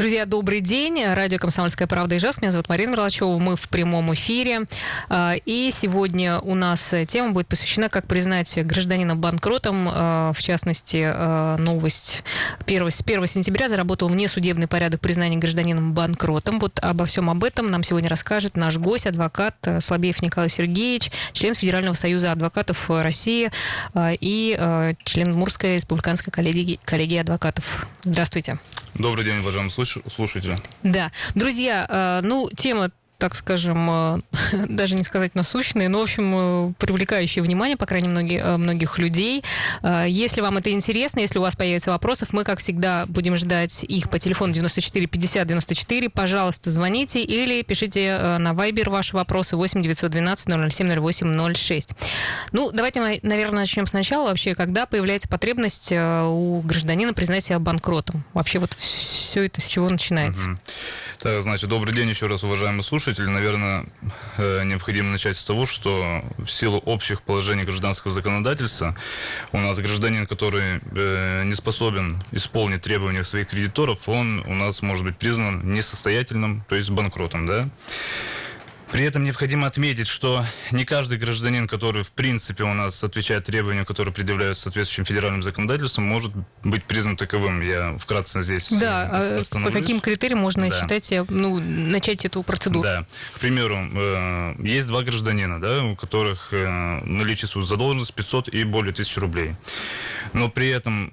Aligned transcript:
Друзья, 0.00 0.24
добрый 0.24 0.60
день. 0.60 1.04
Радио 1.04 1.36
«Комсомольская 1.36 1.86
правда» 1.86 2.16
Ижевск. 2.16 2.40
Меня 2.40 2.52
зовут 2.52 2.70
Марина 2.70 2.92
Мерлачева. 2.92 3.36
Мы 3.36 3.54
в 3.54 3.68
прямом 3.68 4.14
эфире. 4.14 4.62
А, 5.10 5.34
и 5.44 5.70
сегодня 5.70 6.38
у 6.38 6.54
нас 6.54 6.94
тема 7.06 7.32
будет 7.32 7.48
посвящена, 7.48 7.90
как 7.90 8.06
признать 8.06 8.66
гражданина 8.66 9.14
банкротом. 9.14 9.90
А, 9.92 10.32
в 10.32 10.40
частности, 10.40 11.02
а, 11.04 11.58
новость 11.58 12.24
1, 12.64 12.90
с 12.90 13.02
1 13.02 13.26
сентября 13.26 13.68
заработал 13.68 14.08
внесудебный 14.08 14.68
порядок 14.68 15.02
признания 15.02 15.36
гражданином 15.36 15.92
банкротом. 15.92 16.60
Вот 16.60 16.78
обо 16.80 17.04
всем 17.04 17.28
об 17.28 17.44
этом 17.44 17.70
нам 17.70 17.82
сегодня 17.82 18.08
расскажет 18.08 18.56
наш 18.56 18.78
гость, 18.78 19.06
адвокат 19.06 19.56
Слабеев 19.80 20.22
Николай 20.22 20.48
Сергеевич, 20.48 21.12
член 21.34 21.54
Федерального 21.54 21.92
союза 21.92 22.32
адвокатов 22.32 22.88
России 22.88 23.50
и 23.94 24.94
член 25.04 25.32
Мурской 25.32 25.74
республиканской 25.74 26.32
коллегии, 26.32 26.80
коллегии 26.86 27.18
адвокатов. 27.18 27.86
Здравствуйте. 28.02 28.58
Добрый 28.94 29.26
день, 29.26 29.38
уважаемые 29.38 29.70
слушатели. 29.70 29.89
Да. 30.82 31.10
Друзья, 31.34 31.86
э, 31.88 32.26
ну, 32.26 32.50
тема 32.56 32.90
так 33.20 33.34
скажем, 33.34 33.88
э, 33.90 34.20
даже 34.68 34.96
не 34.96 35.04
сказать 35.04 35.34
насущные, 35.34 35.88
но, 35.88 36.00
в 36.00 36.02
общем, 36.02 36.32
э, 36.34 36.72
привлекающие 36.78 37.42
внимание, 37.42 37.76
по 37.76 37.86
крайней 37.86 38.08
мере, 38.08 38.38
э, 38.38 38.56
многих 38.56 38.98
людей. 38.98 39.44
Если 39.82 40.40
вам 40.40 40.56
это 40.56 40.70
интересно, 40.72 41.20
если 41.20 41.38
у 41.38 41.42
вас 41.42 41.54
появятся 41.54 41.90
вопросы, 41.90 42.26
мы, 42.32 42.44
как 42.44 42.58
всегда, 42.58 43.04
будем 43.06 43.36
ждать 43.36 43.84
их 43.84 44.08
по 44.08 44.18
телефону 44.18 44.52
94 44.54 45.06
50 45.06 45.46
94. 45.46 46.08
Пожалуйста, 46.08 46.70
звоните 46.70 47.22
или 47.22 47.62
пишите 47.62 48.38
на 48.38 48.52
Viber 48.52 48.88
ваши 48.88 49.14
вопросы 49.14 49.56
8 49.56 49.82
912 49.82 50.72
007 50.72 51.00
08 51.00 51.54
06. 51.54 51.90
Ну, 52.52 52.70
давайте, 52.72 53.00
наверное, 53.00 53.60
начнем 53.60 53.86
сначала. 53.86 54.28
Вообще, 54.28 54.54
когда 54.54 54.86
появляется 54.86 55.28
потребность 55.28 55.92
у 55.92 56.62
гражданина 56.64 57.12
признать 57.12 57.44
себя 57.44 57.58
банкротом? 57.58 58.24
Вообще, 58.32 58.58
вот 58.58 58.72
все 58.72 59.44
это 59.44 59.60
с 59.60 59.66
чего 59.66 59.88
начинается? 59.88 60.48
Угу. 60.48 60.58
Так, 61.20 61.42
значит, 61.42 61.68
добрый 61.68 61.94
день 61.94 62.08
еще 62.08 62.26
раз, 62.26 62.44
уважаемые 62.44 62.82
слушатели 62.82 63.09
слушатели, 63.10 63.26
наверное, 63.26 63.86
э, 64.38 64.62
необходимо 64.64 65.10
начать 65.10 65.36
с 65.36 65.44
того, 65.44 65.66
что 65.66 66.22
в 66.38 66.48
силу 66.48 66.78
общих 66.78 67.22
положений 67.22 67.64
гражданского 67.64 68.12
законодательства 68.12 68.96
у 69.50 69.58
нас 69.58 69.78
гражданин, 69.78 70.28
который 70.28 70.80
э, 70.94 71.42
не 71.44 71.54
способен 71.54 72.22
исполнить 72.30 72.82
требования 72.82 73.24
своих 73.24 73.48
кредиторов, 73.48 74.08
он 74.08 74.44
у 74.46 74.54
нас 74.54 74.82
может 74.82 75.04
быть 75.04 75.16
признан 75.16 75.72
несостоятельным, 75.74 76.62
то 76.68 76.76
есть 76.76 76.90
банкротом, 76.90 77.46
да. 77.46 77.68
При 78.92 79.04
этом 79.04 79.22
необходимо 79.22 79.68
отметить, 79.68 80.08
что 80.08 80.44
не 80.72 80.84
каждый 80.84 81.16
гражданин, 81.16 81.68
который 81.68 82.02
в 82.02 82.10
принципе 82.10 82.64
у 82.64 82.74
нас 82.74 83.04
отвечает 83.04 83.44
требованиям, 83.44 83.84
которые 83.84 84.12
предъявляются 84.12 84.64
соответствующим 84.64 85.04
федеральным 85.04 85.42
законодательством, 85.42 86.04
может 86.04 86.32
быть 86.64 86.82
признан 86.82 87.16
таковым. 87.16 87.60
Я 87.60 87.96
вкратце 87.98 88.42
здесь 88.42 88.72
Да, 88.72 89.08
а 89.12 89.60
по 89.64 89.70
каким 89.70 90.00
критериям 90.00 90.40
можно 90.40 90.68
да. 90.68 90.80
считать, 90.80 91.12
э, 91.12 91.24
ну, 91.28 91.60
начать 91.60 92.24
эту 92.24 92.42
процедуру? 92.42 92.82
Да. 92.82 93.06
К 93.34 93.38
примеру, 93.38 93.80
э, 93.80 94.54
есть 94.58 94.88
два 94.88 95.02
гражданина, 95.02 95.60
да, 95.60 95.84
у 95.84 95.94
которых 95.94 96.52
э, 96.52 97.00
наличествует 97.04 97.68
задолженность 97.68 98.14
500 98.14 98.48
и 98.48 98.64
более 98.64 98.92
тысяч 98.92 99.16
рублей. 99.18 99.54
Но 100.32 100.48
при 100.48 100.68
этом 100.68 101.12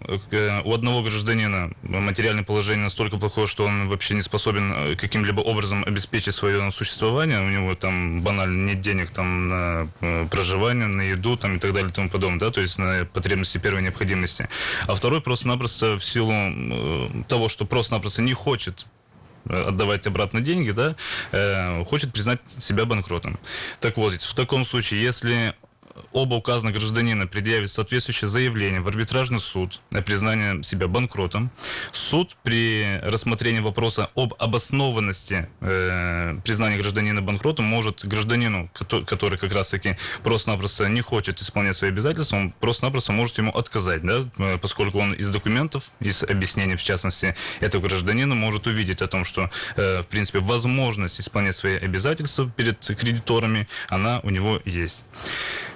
у 0.64 0.74
одного 0.74 1.02
гражданина 1.02 1.72
материальное 1.82 2.44
положение 2.44 2.84
настолько 2.84 3.18
плохое, 3.18 3.48
что 3.48 3.66
он 3.66 3.88
вообще 3.88 4.14
не 4.14 4.22
способен 4.22 4.96
каким-либо 4.96 5.42
образом 5.42 5.84
обеспечить 5.84 6.36
свое 6.36 6.70
существование, 6.72 7.40
у 7.40 7.50
него 7.50 7.67
там 7.76 8.22
банально 8.22 8.68
нет 8.68 8.82
денег 8.82 9.12
там 9.12 9.50
на 9.50 9.88
э, 10.02 10.28
проживание, 10.30 10.88
на 10.88 11.02
еду 11.02 11.36
там 11.36 11.58
и 11.58 11.60
так 11.60 11.74
далее 11.74 11.90
и 11.90 11.94
тому 11.94 12.10
подобное, 12.10 12.40
да, 12.40 12.52
то 12.52 12.62
есть 12.62 12.78
на 12.78 13.06
потребности 13.06 13.58
первой 13.58 13.82
необходимости. 13.82 14.50
А 14.88 14.96
второй 14.96 15.22
просто-напросто 15.22 15.98
в 15.98 16.04
силу 16.04 16.32
э, 16.34 17.10
того, 17.28 17.48
что 17.48 17.66
просто-напросто 17.66 18.22
не 18.22 18.34
хочет 18.34 18.86
э, 19.46 19.64
отдавать 19.68 20.08
обратно 20.08 20.42
деньги, 20.42 20.72
да, 20.72 20.96
э, 21.32 21.84
хочет 21.86 22.14
признать 22.14 22.40
себя 22.58 22.86
банкротом. 22.86 23.40
Так 23.80 23.98
вот, 23.98 24.14
в 24.14 24.34
таком 24.34 24.66
случае, 24.66 25.04
если 25.04 25.56
оба 26.18 26.36
указанных 26.36 26.76
гражданина 26.76 27.28
предъявят 27.28 27.70
соответствующее 27.70 28.28
заявление 28.28 28.82
в 28.82 28.88
арбитражный 28.88 29.40
суд 29.40 29.80
о 29.94 30.02
признании 30.02 30.64
себя 30.64 30.88
банкротом, 30.88 31.52
суд 31.92 32.36
при 32.42 33.00
рассмотрении 33.04 33.60
вопроса 33.60 34.10
об 34.16 34.34
обоснованности 34.40 35.48
э, 35.62 36.40
признания 36.44 36.78
гражданина 36.78 37.22
банкротом 37.22 37.66
может 37.66 38.04
гражданину, 38.04 38.70
который 39.06 39.38
как 39.38 39.54
раз-таки 39.54 39.98
просто-напросто 40.24 40.90
не 40.90 41.02
хочет 41.02 41.40
исполнять 41.40 41.76
свои 41.76 41.92
обязательства, 41.92 42.38
он 42.38 42.52
просто-напросто 42.52 43.12
может 43.12 43.38
ему 43.38 43.52
отказать, 43.52 44.02
да, 44.02 44.24
э, 44.40 44.58
поскольку 44.58 44.98
он 44.98 45.14
из 45.14 45.30
документов, 45.30 45.92
из 46.00 46.24
объяснений, 46.24 46.76
в 46.76 46.84
частности, 46.84 47.36
этого 47.60 47.88
гражданина 47.88 48.34
может 48.34 48.66
увидеть 48.66 49.04
о 49.04 49.08
том, 49.08 49.24
что, 49.24 49.52
э, 49.76 50.02
в 50.02 50.08
принципе, 50.08 50.40
возможность 50.40 51.22
исполнять 51.22 51.56
свои 51.56 51.76
обязательства 51.76 52.50
перед 52.50 52.80
кредиторами, 52.80 53.68
она 53.90 54.20
у 54.24 54.32
него 54.32 54.60
есть. 54.66 55.04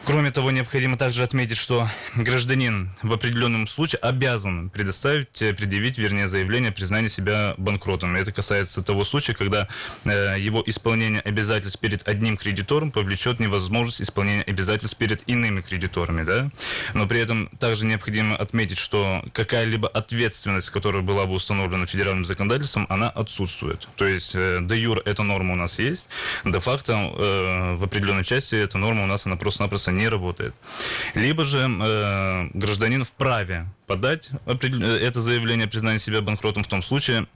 Кроме 0.03 0.30
того, 0.31 0.51
необходимо 0.51 0.97
также 0.97 1.23
отметить, 1.23 1.57
что 1.57 1.87
гражданин 2.15 2.89
в 3.03 3.13
определенном 3.13 3.67
случае 3.67 3.99
обязан 3.99 4.69
предоставить, 4.69 5.41
э, 5.41 5.53
предъявить, 5.53 5.97
вернее, 5.97 6.27
заявление 6.27 6.69
о 6.69 6.73
признании 6.73 7.09
себя 7.09 7.53
банкротом. 7.57 8.15
Это 8.15 8.31
касается 8.31 8.81
того 8.81 9.03
случая, 9.03 9.33
когда 9.33 9.67
э, 10.05 10.37
его 10.39 10.63
исполнение 10.65 11.21
обязательств 11.21 11.79
перед 11.79 12.07
одним 12.07 12.37
кредитором 12.37 12.91
повлечет 12.91 13.39
невозможность 13.39 14.01
исполнения 14.01 14.43
обязательств 14.43 14.97
перед 14.97 15.21
иными 15.27 15.61
кредиторами. 15.61 16.23
Да? 16.23 16.49
Но 16.93 17.07
при 17.07 17.19
этом 17.19 17.49
также 17.59 17.85
необходимо 17.85 18.35
отметить, 18.35 18.77
что 18.77 19.23
какая-либо 19.33 19.87
ответственность, 19.87 20.69
которая 20.69 21.03
была 21.03 21.25
бы 21.25 21.33
установлена 21.33 21.85
федеральным 21.85 22.25
законодательством, 22.25 22.85
она 22.89 23.09
отсутствует. 23.09 23.87
То 23.95 24.05
есть 24.05 24.33
э, 24.35 24.59
де 24.61 24.77
юр 24.77 25.01
эта 25.05 25.23
норма 25.23 25.53
у 25.53 25.57
нас 25.57 25.79
есть, 25.79 26.09
де 26.45 26.59
факто 26.59 26.91
в 26.91 27.83
определенной 27.83 28.23
части 28.23 28.55
эта 28.55 28.77
норма 28.77 29.03
у 29.03 29.07
нас 29.07 29.25
она 29.25 29.35
просто-напросто 29.35 29.91
не 29.91 30.07
работает. 30.07 30.20
Либо 31.15 31.43
же 31.43 31.59
э, 31.61 32.49
гражданин 32.53 33.03
вправе 33.03 33.67
подать 33.87 34.29
это 34.45 35.21
заявление 35.21 35.65
о 35.65 35.69
признании 35.69 35.97
себя 35.97 36.21
банкротом 36.21 36.63
в 36.63 36.67
том 36.67 36.81
случае, 36.81 37.27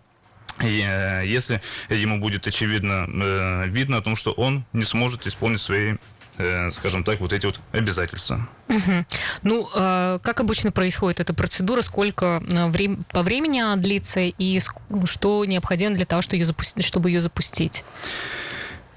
э, 0.60 1.24
если 1.26 1.62
ему 1.90 2.20
будет 2.20 2.48
очевидно 2.48 3.08
э, 3.08 3.68
видно 3.68 3.98
о 3.98 4.02
том, 4.02 4.16
что 4.16 4.32
он 4.32 4.66
не 4.74 4.84
сможет 4.84 5.28
исполнить 5.28 5.62
свои 5.62 5.96
э, 6.38 6.72
скажем 6.72 7.04
так, 7.04 7.20
вот 7.20 7.34
эти 7.34 7.46
вот 7.46 7.60
обязательства. 7.72 8.48
Угу. 8.68 9.06
Ну, 9.44 9.70
э, 9.74 10.20
как 10.22 10.40
обычно 10.40 10.72
происходит 10.72 11.20
эта 11.20 11.34
процедура, 11.34 11.82
сколько 11.82 12.42
э, 12.46 12.70
врем- 12.70 13.04
по 13.12 13.24
времени 13.24 13.60
она 13.60 13.76
длится 13.76 14.22
и 14.22 14.62
что 15.06 15.46
необходимо 15.46 15.96
для 15.96 16.06
того, 16.06 16.22
чтобы 16.22 16.38
ее 16.38 16.46
запустить? 16.46 16.86
Чтобы 16.86 17.10
ее 17.10 17.22
запустить? 17.22 17.84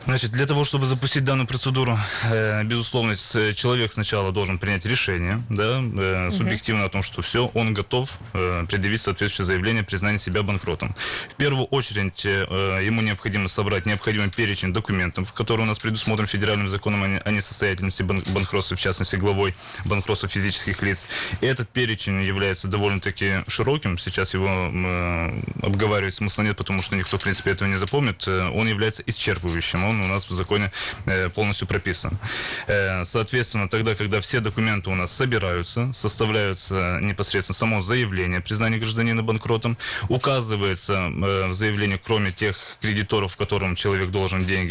Значит, 0.05 0.33
для 0.33 0.47
того, 0.47 0.65
чтобы 0.65 0.87
запустить 0.87 1.25
данную 1.25 1.47
процедуру, 1.47 1.99
э, 2.25 2.65
безусловно, 2.65 3.15
человек 3.15 3.93
сначала 3.93 4.33
должен 4.33 4.59
принять 4.59 4.87
решение, 4.87 5.43
да, 5.51 5.81
э, 5.81 6.31
субъективно 6.33 6.85
о 6.85 6.89
том, 6.89 7.03
что 7.03 7.21
все, 7.21 7.51
он 7.55 7.75
готов 7.75 8.19
э, 8.33 8.65
предъявить 8.69 9.03
соответствующее 9.03 9.47
заявление 9.47 9.83
о 9.83 9.85
признании 9.85 10.19
себя 10.19 10.43
банкротом. 10.43 10.95
В 11.31 11.35
первую 11.35 11.67
очередь, 11.67 12.23
э, 12.25 12.81
ему 12.85 13.03
необходимо 13.03 13.49
собрать 13.49 13.87
необходимый 13.87 14.31
перечень 14.31 14.73
документов, 14.73 15.33
которые 15.33 15.65
у 15.67 15.69
нас 15.69 15.79
предусмотрен 15.79 16.27
федеральным 16.27 16.69
законом 16.69 17.21
о 17.25 17.31
несостоятельности 17.31 18.03
банкротства, 18.03 18.77
в 18.77 18.81
частности, 18.81 19.17
главой 19.17 19.55
банкротства 19.85 20.29
физических 20.29 20.81
лиц. 20.83 21.07
И 21.41 21.47
этот 21.47 21.69
перечень 21.69 22.23
является 22.23 22.69
довольно-таки 22.69 23.45
широким. 23.47 23.99
Сейчас 23.99 24.35
его 24.35 24.49
э, 24.49 25.43
обговаривать 25.63 26.15
смысла 26.15 26.43
нет, 26.43 26.57
потому 26.57 26.83
что 26.83 26.97
никто, 26.97 27.19
в 27.19 27.23
принципе, 27.23 27.51
этого 27.51 27.69
не 27.69 27.77
запомнит. 27.77 28.27
Э, 28.27 28.49
он 28.49 28.69
является 28.69 29.03
исчерпывающим. 29.03 29.88
Он 29.89 30.01
у 30.03 30.07
нас 30.07 30.29
в 30.29 30.33
законе 30.33 30.71
э, 31.07 31.29
полностью 31.31 31.67
прописан. 31.67 32.19
Э, 32.67 33.05
соответственно, 33.05 33.69
тогда, 33.69 33.95
когда 33.95 34.21
все 34.21 34.41
документы 34.41 34.91
у 34.91 34.95
нас 34.95 35.13
собираются, 35.13 35.93
составляются 35.93 36.99
непосредственно 37.03 37.55
само 37.55 37.81
заявление 37.81 38.39
о 38.39 38.43
признании 38.43 38.79
гражданина 38.79 39.23
банкротом, 39.23 39.77
указывается 40.09 40.95
э, 40.95 41.47
в 41.49 41.55
заявлении, 41.55 42.01
кроме 42.03 42.33
тех 42.33 42.57
кредиторов, 42.81 43.37
которым 43.37 43.75
человек 43.75 44.11
должен 44.11 44.45
деньги, 44.45 44.69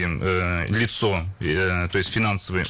лицо, 0.72 1.26
то 1.40 1.98
есть 1.98 2.12
финансовый 2.12 2.64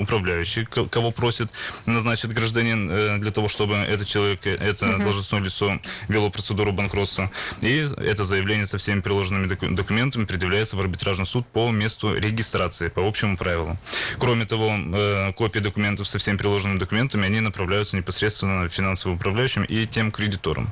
управляющий, 0.00 0.64
кого 0.64 1.10
просит 1.10 1.50
назначить 1.86 2.32
гражданин 2.32 3.20
для 3.20 3.30
того, 3.30 3.48
чтобы 3.48 3.76
этот 3.76 4.06
человек, 4.06 4.46
это 4.46 4.88
угу. 4.88 5.02
должностное 5.02 5.40
лицо 5.40 5.78
вело 6.08 6.30
процедуру 6.30 6.72
банкротства. 6.72 7.30
И 7.60 7.86
это 7.96 8.24
заявление 8.24 8.66
со 8.66 8.78
всеми 8.78 9.00
приложенными 9.00 9.46
документами 9.46 10.24
предъявляется 10.24 10.76
в 10.76 10.80
арбитражный 10.80 11.26
суд 11.26 11.46
по 11.46 11.70
месту 11.70 11.91
месту 11.92 12.14
регистрации 12.14 12.88
по 12.88 13.06
общему 13.06 13.36
правилу. 13.36 13.76
Кроме 14.18 14.44
того, 14.44 14.70
э, 14.70 15.32
копии 15.32 15.60
документов 15.60 16.08
со 16.08 16.18
всеми 16.18 16.36
приложенными 16.36 16.78
документами, 16.78 17.26
они 17.26 17.40
направляются 17.40 17.96
непосредственно 17.96 18.68
финансовым 18.68 19.18
управляющим 19.18 19.64
и 19.64 19.86
тем 19.86 20.10
кредиторам. 20.10 20.70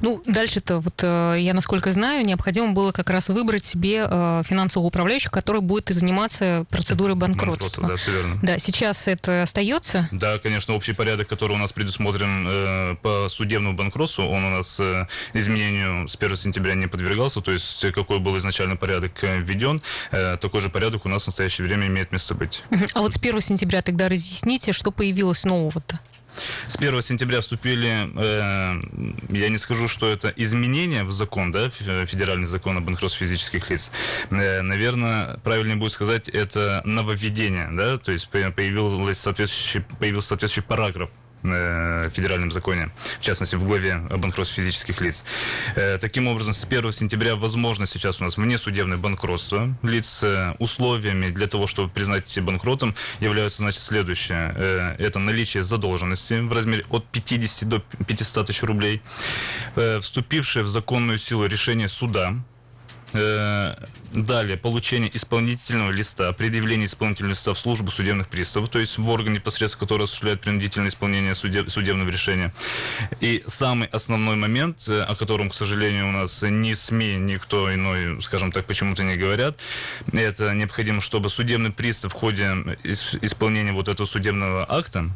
Ну, 0.00 0.22
дальше-то, 0.26 0.80
вот 0.80 1.02
э, 1.02 1.36
я 1.38 1.54
насколько 1.54 1.92
знаю, 1.92 2.24
необходимо 2.24 2.72
было 2.72 2.92
как 2.92 3.10
раз 3.10 3.28
выбрать 3.28 3.64
себе 3.64 4.06
э, 4.08 4.42
финансового 4.44 4.88
управляющего, 4.88 5.30
который 5.30 5.60
будет 5.60 5.88
заниматься 5.88 6.64
процедурой 6.70 7.16
банкротства. 7.16 7.88
да, 7.88 7.96
все 7.96 8.12
верно. 8.12 8.38
Да, 8.42 8.58
сейчас 8.58 9.08
это 9.08 9.42
остается? 9.42 10.08
Да, 10.12 10.38
конечно, 10.38 10.74
общий 10.74 10.92
порядок, 10.92 11.28
который 11.28 11.52
у 11.52 11.58
нас 11.58 11.72
предусмотрен 11.72 12.46
э, 12.48 12.96
по 13.02 13.28
судебному 13.28 13.76
банкротству, 13.76 14.24
он 14.24 14.44
у 14.44 14.50
нас 14.50 14.80
изменению 15.32 16.08
с 16.08 16.16
1 16.16 16.36
сентября 16.36 16.74
не 16.74 16.86
подвергался, 16.86 17.40
то 17.40 17.52
есть 17.52 17.80
какой 17.92 18.20
был 18.20 18.36
изначально 18.38 18.76
порядок 18.76 19.12
введен, 19.22 19.82
такой 20.10 20.60
же 20.60 20.68
порядок 20.68 21.06
у 21.06 21.08
нас 21.08 21.24
в 21.24 21.26
настоящее 21.28 21.66
время 21.66 21.86
имеет 21.86 22.12
место 22.12 22.34
быть. 22.34 22.62
А 22.94 23.00
вот 23.00 23.12
с 23.12 23.16
1 23.16 23.40
сентября 23.40 23.82
тогда 23.82 24.08
разъясните, 24.08 24.72
что 24.72 24.90
появилось 24.90 25.44
нового-то? 25.44 25.98
С 26.66 26.76
1 26.76 27.02
сентября 27.02 27.40
вступили, 27.40 28.08
э, 28.16 28.80
я 29.30 29.48
не 29.48 29.58
скажу, 29.58 29.88
что 29.88 30.08
это 30.08 30.28
изменения 30.36 31.04
в 31.04 31.12
закон, 31.12 31.52
да, 31.52 31.70
федеральный 31.70 32.46
закон 32.46 32.76
о 32.76 32.80
банкротстве 32.80 33.26
физических 33.26 33.70
лиц. 33.70 33.90
Э, 34.30 34.62
наверное, 34.62 35.38
правильнее 35.44 35.76
будет 35.76 35.92
сказать, 35.92 36.28
это 36.28 36.82
нововведение, 36.84 37.68
да, 37.72 37.98
то 37.98 38.12
есть 38.12 38.28
появился 38.28 39.22
соответствующий, 39.22 39.80
появился 39.98 40.28
соответствующий 40.28 40.66
параграф 40.68 41.10
Э, 41.44 42.10
федеральном 42.12 42.50
законе, 42.50 42.90
в 43.20 43.22
частности, 43.22 43.54
в 43.54 43.64
главе 43.64 43.94
о 44.10 44.16
банкротстве 44.16 44.64
физических 44.64 45.00
лиц. 45.00 45.24
Э, 45.76 45.96
таким 45.98 46.26
образом, 46.26 46.52
с 46.52 46.64
1 46.64 46.92
сентября 46.92 47.36
возможно 47.36 47.86
сейчас 47.86 48.20
у 48.20 48.24
нас 48.24 48.36
внесудебное 48.36 48.96
банкротство 48.96 49.72
лиц 49.82 50.24
условиями 50.58 51.28
для 51.28 51.46
того, 51.46 51.68
чтобы 51.68 51.90
признать 51.90 52.38
банкротом, 52.40 52.94
являются, 53.20 53.58
значит, 53.58 53.80
следующее. 53.82 54.52
Э, 54.56 54.96
это 54.98 55.20
наличие 55.20 55.62
задолженности 55.62 56.34
в 56.40 56.52
размере 56.52 56.82
от 56.90 57.06
50 57.06 57.68
до 57.68 57.78
500 57.78 58.46
тысяч 58.46 58.62
рублей, 58.62 59.00
вступившее 60.00 60.64
в 60.64 60.68
законную 60.68 61.18
силу 61.18 61.46
решение 61.46 61.88
суда, 61.88 62.34
Э, 62.34 62.47
далее, 63.12 64.56
получение 64.56 65.14
исполнительного 65.14 65.90
листа, 65.90 66.32
предъявление 66.32 66.86
исполнительного 66.86 67.32
листа 67.32 67.54
в 67.54 67.58
службу 67.58 67.90
судебных 67.90 68.28
приставов, 68.28 68.68
то 68.68 68.78
есть 68.78 68.98
в 68.98 69.10
орган 69.10 69.32
непосредственно, 69.32 69.80
который 69.80 70.04
осуществляет 70.04 70.40
принудительное 70.40 70.88
исполнение 70.88 71.34
судеб, 71.34 71.70
судебного 71.70 72.08
решения. 72.08 72.52
И 73.20 73.42
самый 73.46 73.88
основной 73.88 74.36
момент, 74.36 74.88
э, 74.88 75.02
о 75.02 75.14
котором, 75.14 75.50
к 75.50 75.54
сожалению, 75.54 76.08
у 76.08 76.12
нас 76.12 76.42
ни 76.42 76.72
СМИ, 76.72 77.16
никто 77.16 77.74
иной, 77.74 78.20
скажем 78.22 78.52
так, 78.52 78.66
почему-то 78.66 79.04
не 79.04 79.16
говорят, 79.16 79.58
это 80.12 80.52
необходимо, 80.54 81.00
чтобы 81.00 81.30
судебный 81.30 81.70
пристав 81.70 82.12
в 82.12 82.16
ходе 82.16 82.76
исполнения 83.22 83.72
вот 83.72 83.88
этого 83.88 84.06
судебного 84.06 84.66
акта 84.68 85.10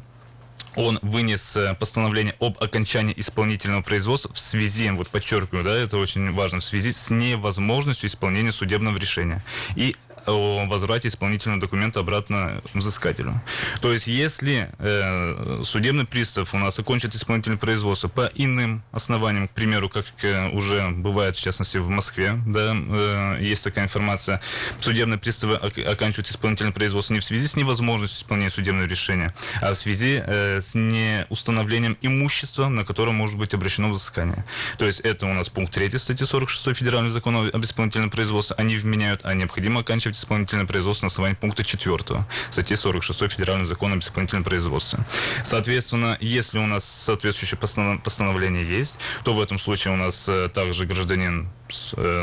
он 0.77 0.99
вынес 1.03 1.57
э, 1.57 1.75
постановление 1.75 2.35
об 2.41 2.63
окончании 2.63 3.15
исполнительного 3.17 3.83
производства 3.83 4.33
в 4.33 4.39
связи, 4.39 4.91
вот 4.91 5.09
подчеркиваю, 5.09 5.65
да, 5.65 5.75
это 5.75 5.99
очень 5.99 6.33
важно, 6.33 6.61
в 6.61 6.65
связи 6.65 6.93
с 6.93 7.11
невозможностью 7.11 8.09
исполнения 8.09 8.53
судебного 8.53 8.97
решения. 8.97 9.43
И 9.77 9.97
о 10.27 10.67
возврате 10.67 11.09
исполнительного 11.09 11.61
документа 11.61 12.01
обратно 12.01 12.63
взыскателю. 12.75 13.41
То 13.81 13.93
есть, 13.93 14.07
если 14.07 14.71
э, 14.79 15.63
судебный 15.65 16.05
пристав 16.05 16.55
у 16.55 16.59
нас 16.59 16.79
окончит 16.79 17.15
исполнительное 17.15 17.59
производство 17.59 18.09
по 18.09 18.31
иным 18.35 18.83
основаниям, 18.93 19.49
к 19.49 19.53
примеру, 19.53 19.89
как 19.89 20.07
э, 20.23 20.51
уже 20.51 20.91
бывает, 20.91 21.37
в 21.37 21.43
частности, 21.43 21.79
в 21.79 21.89
Москве, 21.89 22.39
да, 22.47 22.75
э, 22.75 23.39
есть 23.41 23.65
такая 23.65 23.85
информация, 23.85 24.41
судебные 24.81 25.19
приставы 25.19 25.57
оканчивают 25.57 26.29
исполнительное 26.29 26.73
производство 26.73 27.15
не 27.15 27.21
в 27.21 27.25
связи 27.25 27.47
с 27.47 27.57
невозможностью 27.57 28.21
исполнения 28.21 28.51
судебного 28.51 28.87
решения, 28.87 29.35
а 29.61 29.73
в 29.73 29.77
связи 29.77 30.23
э, 30.25 30.61
с 30.61 30.75
неустановлением 30.75 31.97
имущества, 32.01 32.69
на 32.69 32.85
которое 32.85 33.13
может 33.13 33.39
быть 33.39 33.55
обращено 33.55 33.91
взыскание. 33.91 34.45
То 34.79 34.87
есть, 34.87 35.01
это 35.01 35.27
у 35.27 35.33
нас 35.33 35.49
пункт 35.49 35.73
3 35.75 35.99
статьи 35.99 36.27
46 36.27 36.77
Федерального 36.77 37.13
закона 37.13 37.49
об 37.49 37.65
исполнительном 37.65 38.11
производстве, 38.11 38.57
они 38.59 38.77
вменяют, 38.77 39.21
а 39.25 39.35
необходимо 39.35 39.81
оканчивать 39.81 40.12
осуществить 40.13 40.17
исполнительное 40.17 40.67
производство 40.67 41.07
на 41.07 41.09
основании 41.09 41.37
пункта 41.37 41.65
4 41.65 42.25
статьи 42.51 42.77
46 42.77 43.33
Федерального 43.33 43.67
закона 43.67 43.95
об 43.95 44.01
исполнительном 44.01 44.45
производстве. 44.45 45.01
Соответственно, 45.45 46.17
если 46.21 46.59
у 46.59 46.67
нас 46.67 46.85
соответствующее 46.85 47.59
постановление 47.59 48.65
есть, 48.65 48.99
то 49.25 49.35
в 49.35 49.41
этом 49.41 49.59
случае 49.59 49.95
у 49.95 49.97
нас 49.97 50.29
э, 50.29 50.49
также 50.49 50.87
гражданин 50.87 51.49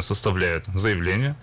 составляет 0.01 0.65
заявление, 0.73 1.35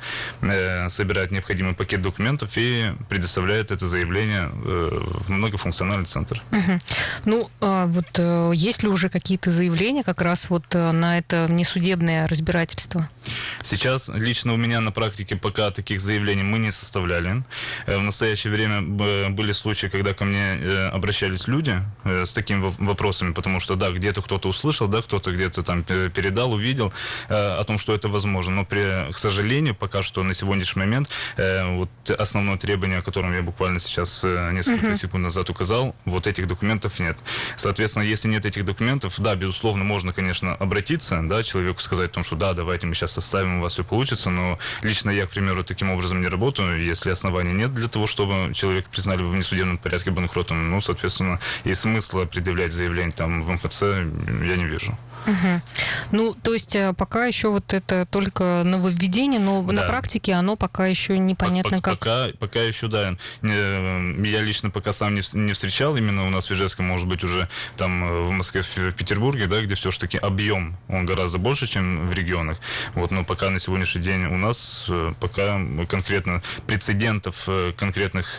э, 0.43 0.88
собирает 0.88 1.31
необходимый 1.31 1.75
пакет 1.75 2.03
документов 2.03 2.53
и 2.56 2.93
предоставляет 3.08 3.70
это 3.70 3.87
заявление 3.87 4.50
э, 4.53 5.00
в 5.26 5.31
многофункциональный 5.31 6.06
центр. 6.06 6.43
Угу. 6.53 6.81
Ну, 7.25 7.50
вот 7.61 8.55
есть 8.55 8.82
ли 8.82 8.88
уже 8.88 9.08
какие-то 9.08 9.50
заявления 9.50 10.03
как 10.03 10.23
раз 10.23 10.50
вот 10.50 10.75
на 10.75 11.19
это 11.19 11.47
несудебное 11.49 12.26
разбирательство? 12.29 13.08
Сейчас 13.62 14.08
лично 14.08 14.53
у 14.55 14.56
меня 14.56 14.81
на 14.81 14.93
практике 14.93 15.37
пока 15.37 15.70
таких 15.70 16.00
заявлений 16.00 16.43
мы 16.43 16.58
не 16.58 16.70
составляли. 16.70 17.43
В 17.87 18.00
настоящее 18.00 18.53
время 18.53 18.82
были 19.31 19.53
случаи, 19.53 19.88
когда 19.88 20.14
ко 20.14 20.25
мне 20.25 20.88
обращались 20.93 21.49
люди 21.49 21.82
с 22.05 22.32
такими 22.32 22.73
вопросами, 22.79 23.32
потому 23.32 23.61
что, 23.61 23.75
да, 23.75 23.91
где-то 23.91 24.23
кто-то 24.23 24.49
услышал, 24.49 24.88
да, 24.88 25.03
кто-то 25.03 25.32
где-то 25.32 25.62
там 25.62 25.82
передал, 25.82 26.53
увидел 26.53 26.93
о 27.29 27.64
том, 27.64 27.79
что 27.79 27.95
это 27.96 28.08
возможно, 28.08 28.56
но 28.56 28.64
при, 28.64 29.10
к 29.12 29.19
сожалению, 29.19 29.75
пока 29.75 30.02
что 30.02 30.22
на 30.22 30.34
сегодняшний 30.34 30.81
момент 30.81 31.10
э, 31.37 31.76
вот 31.76 31.90
основное 32.10 32.56
требование, 32.56 32.98
о 32.98 33.02
котором 33.02 33.34
я 33.34 33.43
буквально 33.43 33.81
сейчас 33.81 34.22
э, 34.25 34.52
несколько 34.52 34.87
uh-huh. 34.87 34.94
секунд 34.94 35.25
назад 35.25 35.50
указал, 35.50 35.94
вот 36.04 36.26
этих 36.26 36.46
документов 36.46 37.00
нет. 37.00 37.19
Соответственно, 37.56 38.04
если 38.04 38.28
нет 38.28 38.46
этих 38.46 38.64
документов, 38.64 39.14
да, 39.19 39.34
безусловно, 39.34 39.84
можно, 39.84 40.12
конечно, 40.12 40.54
обратиться, 40.54 41.20
да, 41.22 41.43
человеку 41.43 41.81
сказать 41.81 42.10
о 42.10 42.14
том, 42.14 42.22
что 42.22 42.37
да, 42.37 42.52
давайте 42.52 42.87
мы 42.87 42.94
сейчас 42.94 43.12
составим, 43.12 43.58
у 43.58 43.62
вас 43.62 43.72
все 43.72 43.84
получится, 43.84 44.31
но 44.31 44.58
лично 44.82 45.10
я, 45.10 45.26
к 45.26 45.31
примеру, 45.31 45.64
таким 45.64 45.90
образом 45.90 46.20
не 46.20 46.28
работаю, 46.28 46.82
если 46.82 47.10
оснований 47.10 47.52
нет 47.52 47.75
для 47.75 47.88
того, 47.88 48.06
чтобы 48.06 48.52
человека 48.54 48.88
признали 48.90 49.22
в 49.22 49.31
внесудебном 49.31 49.78
порядке 49.78 50.10
банкротом, 50.10 50.70
ну, 50.70 50.81
соответственно, 50.81 51.40
и 51.64 51.75
смысла 51.75 52.25
предъявлять 52.25 52.72
заявление 52.72 53.12
там 53.12 53.43
в 53.43 53.50
МФЦ 53.50 53.82
я 53.82 54.56
не 54.56 54.64
вижу. 54.64 54.96
Угу. 55.26 55.61
Ну, 56.12 56.34
то 56.34 56.55
есть 56.55 56.76
э, 56.76 56.93
пока 56.94 57.26
еще 57.26 57.50
вот 57.50 57.75
это 57.75 58.06
только 58.06 58.62
нововведение, 58.64 59.40
но 59.40 59.62
да. 59.62 59.73
на 59.73 59.82
практике 59.82 60.34
оно 60.34 60.56
пока 60.56 60.87
еще 60.87 61.19
непонятно 61.19 61.78
пока, 61.78 61.90
как. 61.90 61.99
Пока, 61.99 62.28
пока 62.38 62.62
еще, 62.62 62.88
да. 62.88 63.17
Э, 63.43 64.14
я 64.25 64.40
лично 64.40 64.70
пока 64.70 64.93
сам 64.93 65.14
не, 65.14 65.23
не 65.32 65.52
встречал, 65.52 65.96
именно 65.96 66.26
у 66.26 66.31
нас 66.31 66.49
в 66.49 66.52
Ижевском, 66.52 66.87
может 66.87 67.08
быть, 67.08 67.25
уже 67.25 67.49
там 67.76 68.05
э, 68.05 68.23
в 68.23 68.31
Москве, 68.31 68.62
в 68.62 68.93
Петербурге, 68.93 69.46
да, 69.46 69.61
где 69.62 69.75
все-таки 69.75 70.19
объем, 70.19 70.76
он 70.88 71.06
гораздо 71.06 71.38
больше, 71.38 71.67
чем 71.67 72.08
в 72.08 72.12
регионах. 72.12 72.58
Вот, 72.94 73.11
но 73.11 73.25
пока 73.25 73.50
на 73.50 73.58
сегодняшний 73.58 74.02
день 74.02 74.26
у 74.26 74.37
нас 74.37 74.88
пока 75.20 75.61
конкретно 75.88 76.43
прецедентов, 76.67 77.49
конкретных 77.76 78.38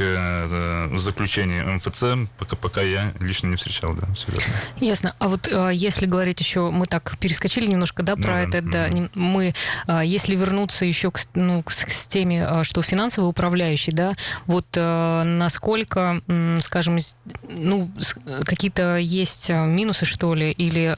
заключений 0.95 1.61
МФЦ, 1.61 2.29
пока, 2.37 2.55
пока 2.55 2.81
я 2.81 3.13
лично 3.19 3.47
не 3.47 3.55
встречал, 3.57 3.93
да, 3.93 4.07
все 4.13 4.31
верно. 4.31 4.53
Ясно. 4.79 5.15
А 5.19 5.27
вот 5.27 5.49
если 5.71 6.05
говорить 6.05 6.39
еще 6.39 6.69
мы 6.77 6.85
так 6.85 7.17
перескочили 7.19 7.67
немножко, 7.67 8.03
да, 8.03 8.15
про 8.15 8.33
ну, 8.33 8.37
это, 8.37 8.61
да. 8.61 8.89
да. 8.89 9.09
Мы, 9.13 9.53
а, 9.87 10.03
если 10.03 10.35
вернуться 10.35 10.85
еще 10.85 11.11
к, 11.11 11.19
ну, 11.33 11.63
к, 11.63 11.73
к 11.73 11.91
теме, 12.07 12.45
а, 12.45 12.63
что 12.63 12.81
финансовый 12.81 13.27
управляющий, 13.27 13.91
да, 13.91 14.13
вот 14.45 14.67
а, 14.75 15.23
насколько, 15.23 16.21
скажем, 16.61 16.99
ну, 17.49 17.91
какие-то 18.45 18.97
есть 18.97 19.49
минусы, 19.49 20.05
что 20.05 20.33
ли, 20.33 20.51
или 20.51 20.93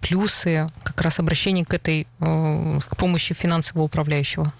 плюсы 0.00 0.68
как 0.82 1.00
раз 1.00 1.18
обращения 1.18 1.64
к 1.64 1.74
этой, 1.74 2.06
к 2.18 2.96
помощи 2.96 3.34
финансового 3.34 3.84
управляющего? 3.84 4.52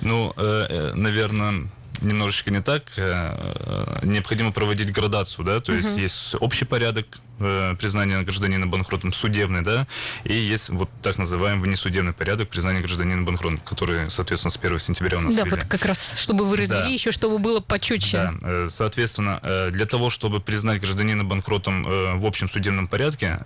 Ну, 0.00 0.32
э, 0.36 0.66
э, 0.68 0.92
наверное, 0.94 1.68
немножечко 2.02 2.50
не 2.50 2.60
так. 2.60 2.84
Э, 2.96 4.00
необходимо 4.02 4.52
проводить 4.52 4.92
градацию, 4.92 5.44
да, 5.44 5.60
то 5.60 5.72
есть 5.72 5.96
есть 5.96 6.34
общий 6.40 6.64
порядок 6.64 7.06
э, 7.40 7.74
признания 7.78 8.22
гражданина 8.22 8.66
банкротом 8.66 9.12
судебный, 9.12 9.62
да, 9.62 9.86
и 10.24 10.34
есть 10.34 10.68
вот 10.70 10.90
так 11.02 11.18
называемый 11.18 11.68
внесудебный 11.68 12.12
порядок 12.12 12.48
признания 12.48 12.80
гражданина 12.80 13.22
банкротом, 13.22 13.58
который, 13.58 14.10
соответственно, 14.10 14.50
с 14.50 14.56
1 14.56 14.78
сентября 14.78 15.18
у 15.18 15.20
нас 15.22 15.34
Да, 15.34 15.42
ввели. 15.42 15.56
вот 15.56 15.64
как 15.64 15.84
раз, 15.84 16.14
чтобы 16.18 16.44
вы 16.44 16.56
развели, 16.56 16.82
да. 16.82 16.88
еще 16.88 17.10
чтобы 17.10 17.38
было 17.38 17.60
почетче. 17.60 18.18
Да, 18.18 18.34
э, 18.42 18.68
соответственно, 18.68 19.40
э, 19.42 19.70
для 19.70 19.86
того, 19.86 20.10
чтобы 20.10 20.40
признать 20.40 20.80
гражданина 20.80 21.24
банкротом 21.24 21.82
в 22.20 22.26
общем 22.26 22.48
судебном 22.48 22.88
порядке, 22.88 23.40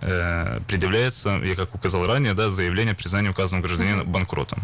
предъявляется, 0.67 1.41
я 1.43 1.55
как 1.55 1.73
указал 1.75 2.05
ранее, 2.05 2.33
да, 2.33 2.49
заявление 2.49 2.93
о 2.93 2.95
признании 2.95 3.29
указанного 3.29 3.67
гражданина 3.67 4.01
mm-hmm. 4.01 4.05
банкротом. 4.05 4.59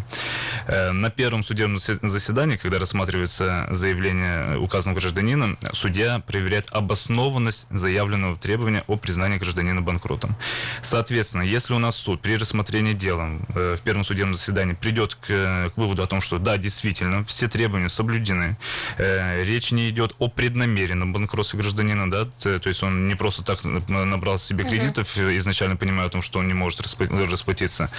На 0.67 1.09
первом 1.09 1.43
судебном 1.43 1.79
заседании, 1.79 2.57
когда 2.57 2.79
рассматривается 2.79 3.67
заявление 3.71 4.57
указанного 4.57 4.99
гражданина, 4.99 5.57
судья 5.73 6.19
проверяет 6.19 6.69
обоснованность 6.71 7.67
заявленного 7.69 8.37
требования 8.37 8.83
о 8.87 8.97
признании 8.97 9.20
признания 9.21 9.37
гражданина 9.37 9.81
банкротом. 9.81 10.35
Соответственно, 10.81 11.43
если 11.43 11.75
у 11.75 11.79
нас 11.79 11.95
суд 11.95 12.21
при 12.21 12.37
рассмотрении 12.37 12.93
дела 12.93 13.37
э, 13.53 13.75
в 13.77 13.81
первом 13.81 14.03
судебном 14.03 14.33
заседании 14.33 14.73
придет 14.73 15.13
к, 15.13 15.27
к 15.27 15.73
выводу 15.75 16.01
о 16.01 16.07
том, 16.07 16.21
что 16.21 16.39
да, 16.39 16.57
действительно, 16.57 17.23
все 17.25 17.47
требования 17.47 17.87
соблюдены, 17.89 18.57
э, 18.97 19.43
речь 19.43 19.71
не 19.71 19.91
идет 19.91 20.15
о 20.17 20.27
преднамеренном 20.27 21.13
банкротстве 21.13 21.59
гражданина, 21.59 22.09
да, 22.09 22.25
то 22.25 22.67
есть 22.67 22.81
он 22.81 23.07
не 23.07 23.15
просто 23.15 23.43
так 23.43 23.63
набрал 23.63 24.39
себе 24.39 24.63
кредитов, 24.63 25.15
uh-huh. 25.15 25.37
изначально 25.37 25.75
понимая 25.75 26.07
о 26.07 26.09
том, 26.09 26.23
что 26.23 26.39
он 26.39 26.47
не 26.47 26.55
может 26.55 26.81
расплатиться. 26.81 27.91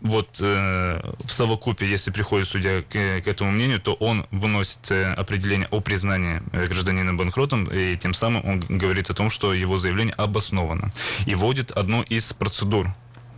Э, 0.00 0.06
вот 0.08 0.38
э, 0.40 1.00
в 1.24 1.30
совокупе, 1.30 1.86
если 1.86 2.10
приходит 2.10 2.48
судья 2.48 2.82
к, 2.82 2.92
к 2.92 3.28
этому 3.28 3.50
мнению, 3.50 3.80
то 3.80 3.94
он 3.94 4.26
выносит 4.30 4.90
э, 4.90 5.12
определение 5.12 5.68
о 5.70 5.80
признании 5.80 6.42
э, 6.52 6.66
гражданина 6.66 7.14
банкротом, 7.14 7.64
и 7.64 7.96
тем 7.96 8.14
самым 8.14 8.44
он 8.48 8.60
говорит 8.78 9.10
о 9.10 9.14
том, 9.14 9.30
что 9.30 9.52
его 9.54 9.78
заявление 9.78 10.14
обосновано. 10.14 10.92
И 11.26 11.34
вводит 11.34 11.72
одну 11.72 12.02
из 12.02 12.32
процедур 12.32 12.88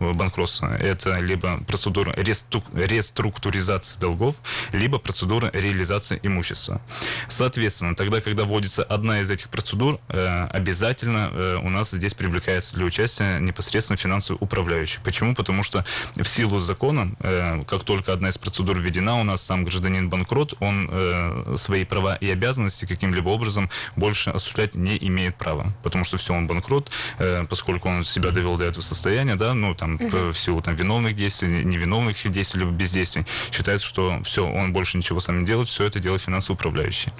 банкротства. 0.00 0.74
Это 0.76 1.20
либо 1.20 1.58
процедура 1.66 2.12
реструктуризации 2.16 4.00
долгов, 4.00 4.36
либо 4.72 4.98
процедура 4.98 5.50
реализации 5.52 6.18
имущества. 6.22 6.80
Соответственно, 7.28 7.94
тогда, 7.94 8.20
когда 8.20 8.44
вводится 8.44 8.82
одна 8.82 9.20
из 9.20 9.30
этих 9.30 9.48
процедур, 9.50 10.00
э, 10.08 10.46
обязательно 10.46 11.30
э, 11.32 11.56
у 11.62 11.68
нас 11.68 11.90
здесь 11.90 12.14
привлекается 12.14 12.76
для 12.76 12.86
участия 12.86 13.38
непосредственно 13.38 13.96
финансовый 13.96 14.38
управляющий. 14.40 15.00
Почему? 15.04 15.34
Потому 15.34 15.62
что 15.62 15.84
в 16.16 16.24
силу 16.24 16.58
закона, 16.58 17.12
э, 17.20 17.62
как 17.66 17.84
только 17.84 18.12
одна 18.12 18.28
из 18.28 18.38
процедур 18.38 18.78
введена, 18.78 19.20
у 19.20 19.24
нас 19.24 19.42
сам 19.42 19.64
гражданин 19.64 20.08
банкрот, 20.08 20.54
он 20.60 20.90
свои 21.56 21.84
права 21.84 22.14
и 22.14 22.30
обязанности 22.30 22.84
каким-либо 22.86 23.28
образом 23.28 23.70
больше 23.96 24.30
осуществлять 24.30 24.74
не 24.74 24.96
имеет 24.96 25.36
права. 25.36 25.72
Потому 25.82 26.04
что 26.04 26.16
все, 26.16 26.34
он 26.34 26.46
банкрот, 26.46 26.90
поскольку 27.48 27.88
он 27.88 28.04
себя 28.04 28.30
довел 28.30 28.56
до 28.56 28.64
этого 28.64 28.82
состояния, 28.82 29.36
да, 29.36 29.54
ну, 29.54 29.74
там, 29.74 29.89
там, 29.98 30.06
угу. 30.06 30.32
в 30.32 30.38
силу 30.38 30.62
там, 30.62 30.74
виновных 30.74 31.16
действий, 31.16 31.64
невиновных 31.64 32.16
действий, 32.30 32.60
либо 32.60 32.72
бездействий, 32.72 33.24
считается, 33.50 33.86
что 33.86 34.20
все, 34.24 34.46
он 34.46 34.72
больше 34.72 34.98
ничего 34.98 35.20
сам 35.20 35.40
не 35.40 35.46
делает, 35.46 35.68
все 35.68 35.84
это 35.84 36.00
делает 36.00 36.22
финансово 36.22 36.56
управляющий. 36.56 37.10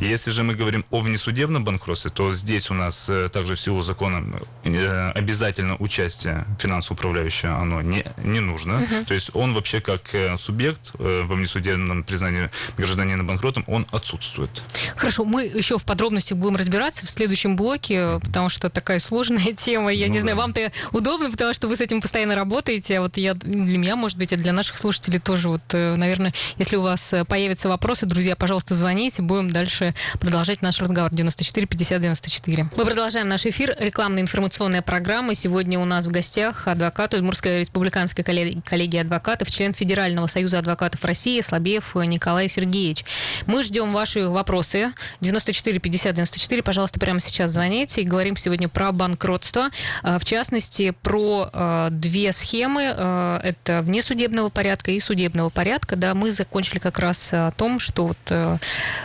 Если 0.00 0.30
же 0.30 0.42
мы 0.42 0.54
говорим 0.54 0.84
о 0.90 1.00
внесудебном 1.00 1.64
банкротстве, 1.64 2.10
то 2.10 2.32
здесь 2.32 2.70
у 2.70 2.74
нас 2.74 3.08
э, 3.08 3.28
также 3.28 3.54
в 3.54 3.60
силу 3.60 3.80
закона 3.80 4.24
э, 4.64 5.10
обязательно 5.10 5.76
участие 5.76 6.46
финансово 6.58 6.96
управляющего, 6.96 7.56
оно 7.56 7.82
не, 7.82 8.04
не 8.18 8.40
нужно. 8.40 8.82
Угу. 8.82 9.04
То 9.06 9.14
есть 9.14 9.30
он 9.34 9.54
вообще 9.54 9.80
как 9.80 10.14
э, 10.14 10.36
субъект 10.36 10.92
во 10.98 11.34
внесудебном 11.34 12.04
признании 12.04 12.50
гражданина 12.76 13.24
банкротом, 13.24 13.64
он 13.66 13.86
отсутствует. 13.90 14.62
Хорошо, 14.96 15.24
мы 15.24 15.44
еще 15.44 15.78
в 15.78 15.84
подробностях 15.84 16.38
будем 16.38 16.56
разбираться 16.56 17.06
в 17.06 17.10
следующем 17.10 17.56
блоке, 17.56 18.20
потому 18.20 18.48
что 18.48 18.70
такая 18.70 18.98
сложная 18.98 19.52
тема. 19.56 19.92
Я 19.92 20.06
ну, 20.06 20.12
не 20.12 20.18
да. 20.18 20.22
знаю, 20.22 20.36
вам-то 20.36 20.72
удобно, 20.92 21.30
потому 21.30 21.54
что 21.54 21.68
вы 21.68 21.76
с 21.76 21.80
этим 21.80 22.00
постоянно 22.00 22.13
работаете. 22.34 22.98
А 22.98 23.00
вот 23.02 23.16
я, 23.16 23.34
для 23.34 23.78
меня, 23.78 23.96
может 23.96 24.18
быть, 24.18 24.32
и 24.32 24.36
для 24.36 24.52
наших 24.52 24.78
слушателей 24.78 25.18
тоже. 25.18 25.48
Вот, 25.48 25.62
э, 25.72 25.96
наверное, 25.96 26.32
если 26.58 26.76
у 26.76 26.82
вас 26.82 27.12
э, 27.12 27.24
появятся 27.24 27.68
вопросы, 27.68 28.06
друзья, 28.06 28.36
пожалуйста, 28.36 28.74
звоните. 28.74 29.22
Будем 29.22 29.50
дальше 29.50 29.94
продолжать 30.20 30.62
наш 30.62 30.80
разговор. 30.80 31.12
94 31.12 31.66
50 31.66 32.00
94. 32.00 32.68
Мы 32.76 32.84
продолжаем 32.84 33.28
наш 33.28 33.46
эфир. 33.46 33.76
Рекламная 33.78 34.22
информационная 34.22 34.82
программа. 34.82 35.34
Сегодня 35.34 35.78
у 35.78 35.84
нас 35.84 36.06
в 36.06 36.10
гостях 36.10 36.68
адвокат 36.68 37.14
Удмуртской 37.14 37.60
республиканской 37.60 38.24
коллегии 38.24 38.98
адвокатов, 38.98 39.50
член 39.50 39.74
Федерального 39.74 40.26
союза 40.26 40.58
адвокатов 40.58 41.04
России 41.04 41.40
Слабеев 41.40 41.94
Николай 41.94 42.48
Сергеевич. 42.48 43.04
Мы 43.46 43.62
ждем 43.62 43.90
ваши 43.90 44.28
вопросы. 44.28 44.92
94 45.20 45.78
50 45.78 46.14
94. 46.14 46.62
Пожалуйста, 46.62 47.00
прямо 47.00 47.20
сейчас 47.20 47.52
звоните. 47.52 48.02
И 48.02 48.04
говорим 48.04 48.36
сегодня 48.36 48.68
про 48.68 48.92
банкротство. 48.92 49.68
А, 50.02 50.18
в 50.18 50.24
частности, 50.24 50.94
про 51.02 51.50
две 52.04 52.32
схемы. 52.32 52.94
Э, 52.94 53.40
это 53.42 53.82
внесудебного 53.82 54.50
порядка 54.50 54.90
и 54.90 55.00
судебного 55.00 55.48
порядка. 55.48 55.96
Да, 55.96 56.14
мы 56.14 56.32
закончили 56.32 56.78
как 56.78 56.98
раз 56.98 57.30
о 57.32 57.50
том, 57.52 57.78
что 57.78 58.06
вот 58.06 58.18
э, 58.28 58.58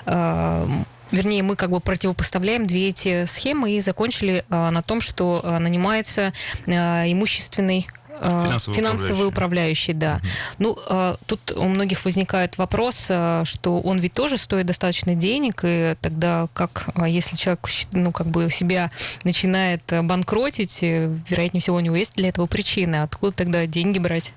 э, 0.06 0.68
вернее, 1.12 1.44
мы 1.44 1.56
как 1.56 1.72
бы 1.72 1.80
противопоставляем 1.80 2.68
две 2.68 2.90
эти 2.90 3.26
схемы 3.26 3.72
и 3.72 3.82
закончили 3.82 4.44
на 4.50 4.82
том, 4.84 5.02
что 5.02 5.42
нанимается 5.60 6.34
имущественный 6.68 7.88
Финансовый, 8.20 8.76
финансовый 8.76 9.28
управляющий. 9.28 9.90
управляющий, 9.90 9.94
да. 9.94 10.16
Угу. 10.16 10.28
Ну, 10.60 10.78
а, 10.88 11.18
тут 11.26 11.52
у 11.56 11.64
многих 11.64 12.06
возникает 12.06 12.58
вопрос, 12.58 13.08
а, 13.10 13.44
что 13.46 13.80
он 13.80 14.00
ведь 14.00 14.14
тоже 14.14 14.38
стоит 14.38 14.66
достаточно 14.66 15.16
денег, 15.16 15.62
и 15.64 15.96
тогда 16.02 16.48
как, 16.54 16.90
а, 16.96 17.08
если 17.08 17.36
человек, 17.36 17.68
ну, 17.92 18.12
как 18.12 18.28
бы 18.28 18.50
себя 18.50 18.92
начинает 19.24 19.82
банкротить, 20.04 20.84
э, 20.84 21.14
вероятнее 21.30 21.62
всего, 21.62 21.78
у 21.78 21.80
него 21.80 21.96
есть 21.96 22.16
для 22.16 22.30
этого 22.30 22.46
причины. 22.46 22.98
Откуда 22.98 23.32
тогда 23.32 23.66
деньги 23.66 24.00
брать? 24.00 24.34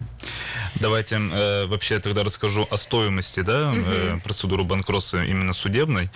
Давайте 0.75 1.17
э, 1.17 1.67
вообще 1.67 1.99
тогда 1.99 2.23
расскажу 2.25 2.67
о 2.71 2.77
стоимости 2.77 3.41
да, 3.41 3.71
угу. 3.71 3.81
э, 3.87 4.19
процедуры 4.25 4.65
банкротства 4.65 5.25
именно 5.25 5.53
судебной. 5.53 6.11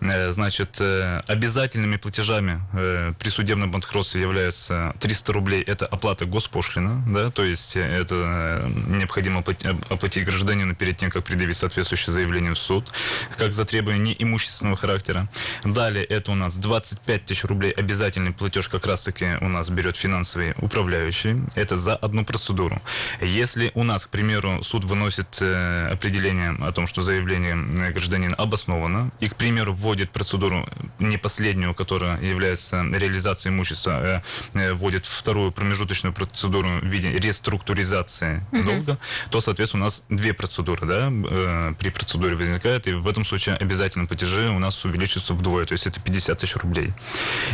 Э, 0.00 0.32
значит, 0.32 0.78
э, 0.80 1.20
обязательными 1.26 1.96
платежами 1.96 2.60
э, 2.72 3.12
при 3.18 3.28
судебном 3.28 3.70
банкротстве 3.70 4.20
являются 4.20 4.94
300 5.00 5.32
рублей– 5.32 5.62
это 5.66 5.86
оплата 5.86 6.24
госпошлина, 6.24 7.02
да, 7.08 7.30
то 7.30 7.42
есть 7.42 7.74
это 7.74 8.14
э, 8.14 8.70
необходимо 8.88 9.42
оплатить 9.88 10.24
гражданину 10.24 10.74
перед 10.74 10.98
тем, 10.98 11.10
как 11.10 11.24
предъявить 11.24 11.56
соответствующее 11.56 12.12
заявление 12.12 12.52
в 12.52 12.58
суд, 12.58 12.92
как 13.38 13.54
за 13.54 13.64
требование 13.64 14.14
неимущественного 14.14 14.76
характера. 14.76 15.28
Далее 15.64 16.04
это 16.04 16.32
у 16.32 16.34
нас 16.34 16.56
25 16.56 17.24
тысяч 17.24 17.44
рублей 17.44 17.70
обязательный 17.70 18.32
платеж 18.32 18.68
как 18.68 18.86
раз-таки 18.86 19.38
у 19.40 19.48
нас 19.48 19.70
берет 19.70 19.96
финансовый 19.96 20.54
управляющий. 20.58 21.36
Это 21.54 21.78
за 21.78 21.96
одну 21.96 22.26
процедуру. 22.26 22.82
Если 23.22 23.72
у 23.74 23.84
нас, 23.84 24.04
к 24.04 24.10
примеру, 24.10 24.62
суд 24.62 24.84
выносит 24.84 25.38
э, 25.40 25.88
определение 25.90 26.56
о 26.60 26.72
том, 26.72 26.86
что 26.86 27.00
заявление 27.00 27.56
гражданина 27.92 28.34
обосновано, 28.34 29.10
и, 29.20 29.28
к 29.28 29.36
примеру, 29.36 29.72
вводит 29.72 30.10
процедуру 30.10 30.68
не 30.98 31.16
последнюю, 31.16 31.74
которая 31.74 32.20
является 32.20 32.82
реализацией 32.82 33.54
имущества, 33.54 34.22
э, 34.52 34.72
вводит 34.74 35.06
вторую 35.06 35.52
промежуточную 35.52 36.12
процедуру 36.12 36.80
в 36.82 36.97
виде 36.98 37.18
реструктуризации 37.18 38.42
угу. 38.52 38.62
долга, 38.62 38.98
то, 39.30 39.40
соответственно, 39.40 39.84
у 39.84 39.86
нас 39.86 40.04
две 40.08 40.32
процедуры, 40.32 40.86
да, 40.86 41.10
э, 41.10 41.74
при 41.78 41.90
процедуре 41.90 42.36
возникает, 42.36 42.88
и 42.88 42.92
в 42.92 43.06
этом 43.08 43.24
случае 43.24 43.56
обязательно 43.56 44.06
платежи 44.06 44.48
у 44.48 44.58
нас 44.58 44.84
увеличиваются 44.84 45.34
вдвое, 45.34 45.64
то 45.64 45.72
есть 45.72 45.86
это 45.86 46.00
50 46.00 46.38
тысяч 46.38 46.56
рублей. 46.56 46.92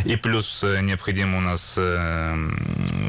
И 0.05 0.15
плюс 0.15 0.63
э, 0.63 0.81
необходимо 0.81 1.37
у 1.37 1.41
нас 1.41 1.75
э, 1.77 2.35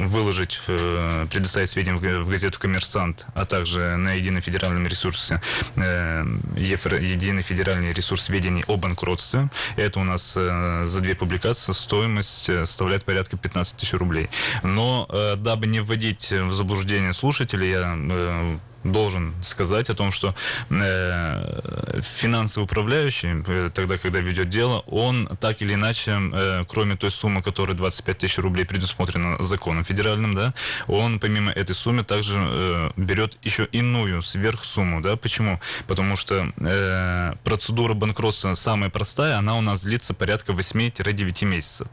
выложить, 0.07 0.61
предоставить 0.67 1.71
сведения 1.71 1.97
в 1.97 2.29
газету 2.29 2.59
«Коммерсант», 2.59 3.27
а 3.35 3.45
также 3.45 3.97
на 3.97 4.15
едином 4.15 4.43
федеральном 4.43 4.87
ресурсе 4.87 5.41
единый 5.77 7.43
федеральный 7.43 7.93
ресурс 7.93 8.25
сведений 8.25 8.65
о 8.67 8.77
банкротстве. 8.77 9.49
Это 9.77 10.01
у 10.01 10.05
нас 10.05 10.35
за 10.35 11.01
две 11.01 11.15
публикации 11.15 11.73
стоимость 11.73 12.45
составляет 12.45 13.05
порядка 13.05 13.37
15 13.37 13.77
тысяч 13.77 13.93
рублей. 13.93 14.29
Но 14.63 15.07
дабы 15.39 15.67
не 15.67 15.81
вводить 15.81 16.26
вводить 16.31 16.49
в 16.49 16.53
заблуждение 16.53 17.13
слушателей, 17.13 17.71
я 17.71 17.97
э, 17.97 18.57
должен 18.93 19.35
сказать 19.43 19.91
о 19.91 19.95
том, 19.95 20.11
что 20.11 20.35
э, 20.71 22.01
финансовый 22.03 22.65
управляющий, 22.65 23.43
э, 23.47 23.71
тогда, 23.73 23.99
когда 23.99 24.21
ведет 24.21 24.51
дело, 24.51 24.81
он 24.87 25.27
так 25.41 25.63
или 25.63 25.75
иначе, 25.75 26.19
э, 26.33 26.65
кроме 26.69 26.97
той 26.97 27.11
суммы, 27.11 27.43
которая 27.43 27.77
25 27.77 28.19
тысяч 28.19 28.39
рублей 28.39 28.65
предусмотрена 28.65 29.43
законом 29.43 29.85
федеральным, 29.85 30.35
да, 30.35 30.55
он 30.87 31.19
помимо 31.19 31.53
этой 31.53 31.75
суммы 31.75 32.05
также 32.05 32.39
э, 32.39 32.91
берет 32.97 33.39
еще 33.43 33.67
иную 33.73 34.23
сверхсумму, 34.23 35.01
да, 35.01 35.17
почему? 35.17 35.61
Потому 35.87 36.17
что 36.17 36.53
э, 36.59 37.35
процедура 37.45 37.95
банкротства 37.95 38.55
самая 38.55 38.91
простая, 38.91 39.39
она 39.39 39.57
у 39.57 39.61
нас 39.61 39.83
длится 39.83 40.15
порядка 40.15 40.53
8-9 40.53 41.45
месяцев. 41.45 41.89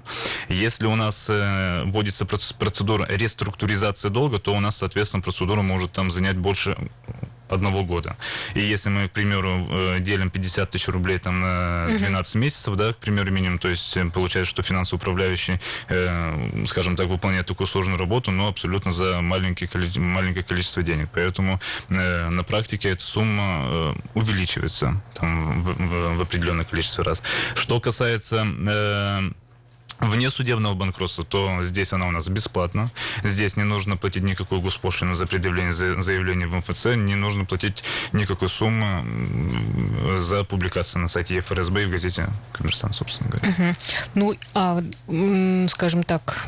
Если 0.49 0.87
у 0.87 0.95
нас 0.95 1.27
э, 1.29 1.83
вводится 1.85 2.25
процедура 2.25 3.05
реструктуризации 3.09 4.09
долга, 4.09 4.39
то 4.39 4.53
у 4.53 4.59
нас, 4.59 4.77
соответственно, 4.77 5.21
процедура 5.23 5.61
может 5.61 5.91
там 5.91 6.11
занять 6.11 6.37
больше 6.37 6.77
одного 7.53 7.83
года. 7.83 8.17
И 8.55 8.61
если 8.61 8.89
мы, 8.89 9.07
к 9.07 9.11
примеру, 9.11 9.67
э, 9.69 9.99
делим 9.99 10.29
50 10.29 10.71
тысяч 10.71 10.87
рублей 10.87 11.17
там 11.17 11.41
на 11.41 11.87
12 11.87 12.35
uh-huh. 12.35 12.39
месяцев, 12.39 12.75
да, 12.75 12.93
к 12.93 12.97
примеру, 12.97 13.31
минимум, 13.31 13.59
то 13.59 13.69
есть 13.69 13.95
э, 13.97 14.05
получается, 14.05 14.49
что 14.49 14.63
финансовый 14.63 14.99
управляющий, 14.99 15.59
э, 15.89 16.65
скажем 16.67 16.95
так, 16.95 17.07
выполняет 17.07 17.45
такую 17.45 17.67
сложную 17.67 17.99
работу, 17.99 18.31
но 18.31 18.47
абсолютно 18.47 18.91
за 18.91 19.21
маленький, 19.21 19.69
маленькое 19.99 20.43
количество 20.43 20.83
денег. 20.83 21.09
Поэтому 21.13 21.59
э, 21.89 22.29
на 22.29 22.43
практике 22.43 22.89
эта 22.89 23.03
сумма 23.03 23.61
э, 23.65 23.93
увеличивается 24.13 25.01
там, 25.13 25.63
в, 25.63 25.73
в, 25.75 26.17
в 26.17 26.21
определенное 26.21 26.65
количество 26.65 27.03
раз. 27.03 27.23
Что 27.55 27.79
касается... 27.79 28.45
Э, 28.67 29.31
вне 29.99 30.29
судебного 30.29 30.73
банкротства, 30.73 31.23
то 31.23 31.63
здесь 31.63 31.93
она 31.93 32.07
у 32.07 32.11
нас 32.11 32.27
бесплатна. 32.27 32.91
Здесь 33.23 33.57
не 33.57 33.63
нужно 33.63 33.97
платить 33.97 34.23
никакую 34.23 34.61
госпошлину 34.61 35.15
за 35.15 35.25
предъявление 35.25 35.73
заявления 35.73 36.47
в 36.47 36.55
МФЦ, 36.55 36.85
не 36.95 37.15
нужно 37.15 37.45
платить 37.45 37.83
никакой 38.11 38.49
суммы 38.49 39.05
за 40.19 40.43
публикацию 40.43 41.01
на 41.01 41.07
сайте 41.07 41.39
ФРСБ 41.39 41.83
и 41.83 41.85
в 41.85 41.91
газете 41.91 42.27
«Коммерсант», 42.51 42.95
собственно 42.95 43.29
говоря. 43.29 43.49
Угу. 43.49 43.75
Ну, 44.15 44.35
а, 44.53 44.83
скажем 45.69 46.03
так, 46.03 46.47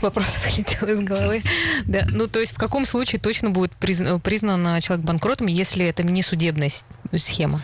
вопрос 0.00 0.40
вылетел 0.44 0.88
из 0.88 1.00
головы. 1.00 1.42
Да. 1.84 2.06
Ну, 2.08 2.26
то 2.26 2.40
есть 2.40 2.52
в 2.52 2.58
каком 2.58 2.86
случае 2.86 3.20
точно 3.20 3.50
будет 3.50 3.72
признан 3.74 4.80
человек 4.80 5.04
банкротом, 5.04 5.46
если 5.46 5.84
это 5.86 6.02
не 6.02 6.22
судебная 6.22 6.70
схема? 7.16 7.62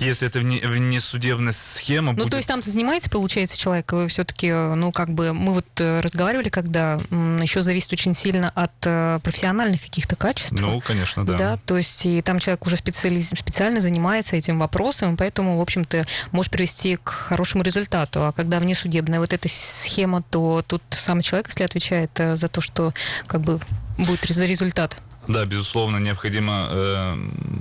Если 0.00 0.26
это 0.26 0.40
вне, 0.40 0.60
внесудебная 0.60 1.52
схема. 1.52 2.12
Ну, 2.12 2.18
будет... 2.18 2.30
то 2.30 2.36
есть 2.36 2.48
там 2.48 2.62
занимается, 2.62 3.10
получается, 3.10 3.58
человек, 3.58 3.92
все-таки, 4.08 4.50
ну, 4.50 4.92
как 4.92 5.10
бы, 5.10 5.32
мы 5.32 5.54
вот 5.54 5.66
э, 5.78 6.00
разговаривали, 6.00 6.48
когда 6.48 6.94
еще 6.94 7.62
зависит 7.62 7.92
очень 7.92 8.14
сильно 8.14 8.50
от 8.50 8.72
э, 8.84 9.20
профессиональных 9.22 9.82
каких-то 9.82 10.16
качеств. 10.16 10.52
Ну, 10.52 10.80
конечно, 10.80 11.24
да. 11.24 11.36
Да, 11.36 11.58
то 11.64 11.76
есть 11.76 12.06
и 12.06 12.22
там 12.22 12.38
человек 12.38 12.66
уже 12.66 12.76
специали... 12.76 13.20
специально 13.20 13.80
занимается 13.80 14.36
этим 14.36 14.58
вопросом, 14.58 15.16
поэтому, 15.16 15.58
в 15.58 15.60
общем-то, 15.60 16.06
может 16.32 16.50
привести 16.50 16.96
к 16.96 17.10
хорошему 17.10 17.62
результату. 17.62 18.26
А 18.26 18.32
когда 18.32 18.58
внесудебная 18.58 19.20
вот 19.20 19.32
эта 19.32 19.48
схема, 19.48 20.22
то 20.22 20.64
тут 20.66 20.82
сам 20.90 21.20
человек, 21.20 21.48
если 21.48 21.64
отвечает 21.64 22.10
э, 22.18 22.36
за 22.36 22.48
то, 22.48 22.60
что 22.60 22.92
как 23.26 23.42
бы 23.42 23.60
будет 23.98 24.20
за 24.24 24.44
результат. 24.46 24.96
Да, 25.28 25.44
безусловно, 25.44 25.98
необходимо 25.98 26.68
э, 26.70 27.16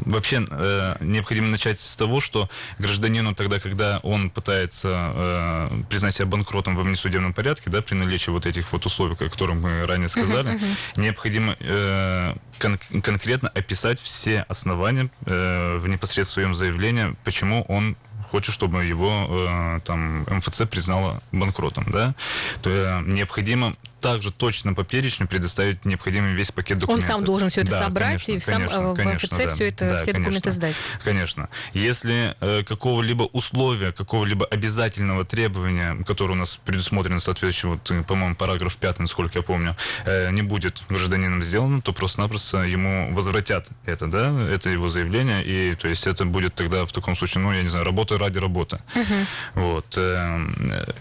вообще 0.06 0.46
э, 0.50 0.96
необходимо 1.02 1.48
начать 1.48 1.80
с 1.80 1.96
того, 1.96 2.20
что 2.20 2.50
гражданину 2.80 3.36
тогда, 3.36 3.60
когда 3.60 4.00
он 4.00 4.30
пытается 4.30 5.14
э, 5.14 5.70
признать 5.90 6.16
себя 6.16 6.26
банкротом 6.26 6.76
во 6.76 6.84
внесудебном 6.84 7.34
порядке, 7.34 7.70
да, 7.70 7.82
при 7.82 7.96
наличии 7.96 8.32
вот 8.32 8.46
этих 8.46 8.72
вот 8.72 8.86
условий, 8.86 9.14
о 9.14 9.30
которых 9.30 9.58
мы 9.58 9.86
ранее 9.86 10.08
сказали, 10.08 10.52
uh-huh, 10.52 10.60
uh-huh. 10.60 11.02
необходимо 11.02 11.56
э, 11.60 12.36
кон- 12.60 13.02
конкретно 13.02 13.50
описать 13.50 14.00
все 14.00 14.46
основания 14.48 15.10
э, 15.26 15.78
в 15.78 15.88
непосредственно 15.88 16.30
своем 16.30 16.54
заявлении, 16.54 17.16
почему 17.24 17.66
он 17.68 17.98
хочет, 18.32 18.54
чтобы 18.54 18.86
его 18.86 19.28
э, 19.30 19.80
там 19.84 20.24
МФЦ 20.24 20.64
признала 20.70 21.22
банкротом, 21.32 21.86
да, 21.92 22.14
то 22.62 22.70
э, 22.70 23.02
необходимо 23.06 23.76
также 24.00 24.32
точно 24.32 24.74
по 24.74 24.84
перечню 24.84 25.28
предоставить 25.28 25.86
необходимый 25.86 26.34
весь 26.34 26.52
пакет 26.52 26.80
документов. 26.80 27.10
Он 27.10 27.16
сам 27.16 27.26
должен 27.26 27.50
все 27.50 27.62
это 27.62 27.72
да, 27.72 27.80
собрать 27.80 28.26
конечно, 28.26 28.32
и 28.32 28.40
сам 28.40 28.56
конечно, 28.58 28.82
в 28.82 28.96
конечно, 28.96 29.28
МФЦ 29.28 29.38
да, 29.38 29.48
все 29.48 29.68
это, 29.68 29.90
да, 29.90 29.98
все 29.98 30.12
конечно, 30.12 30.24
документы 30.24 30.52
сдать. 30.52 30.76
Конечно. 31.04 31.50
Если 31.74 32.36
э, 32.40 32.64
какого-либо 32.64 33.24
условия, 33.24 33.92
какого-либо 33.92 34.46
обязательного 34.46 35.24
требования, 35.24 35.96
которое 36.06 36.34
у 36.34 36.38
нас 36.38 36.60
предусмотрено 36.66 37.20
соответствующим, 37.20 37.72
вот, 37.72 37.92
э, 37.92 38.04
по-моему, 38.04 38.36
параграф 38.36 38.76
5, 38.78 39.00
насколько 39.00 39.40
я 39.40 39.44
помню, 39.44 39.76
э, 40.06 40.32
не 40.32 40.42
будет 40.42 40.82
гражданином 40.90 41.44
сделано, 41.44 41.82
то 41.82 41.94
просто-напросто 41.94 42.60
ему 42.60 43.14
возвратят 43.14 43.70
это, 43.86 44.08
да, 44.08 44.50
это 44.50 44.70
его 44.70 44.90
заявление, 44.90 45.44
и 45.44 45.76
то 45.76 45.88
есть 45.88 46.08
это 46.08 46.26
будет 46.26 46.56
тогда 46.56 46.86
в 46.86 46.92
таком 46.92 47.16
случае, 47.16 47.44
ну, 47.44 47.54
я 47.54 47.62
не 47.62 47.70
знаю, 47.70 47.86
работа 47.86 48.18
ради 48.18 48.38
работы. 48.38 48.80
Угу. 48.96 49.16
Вот. 49.56 49.98
Э, 49.98 50.40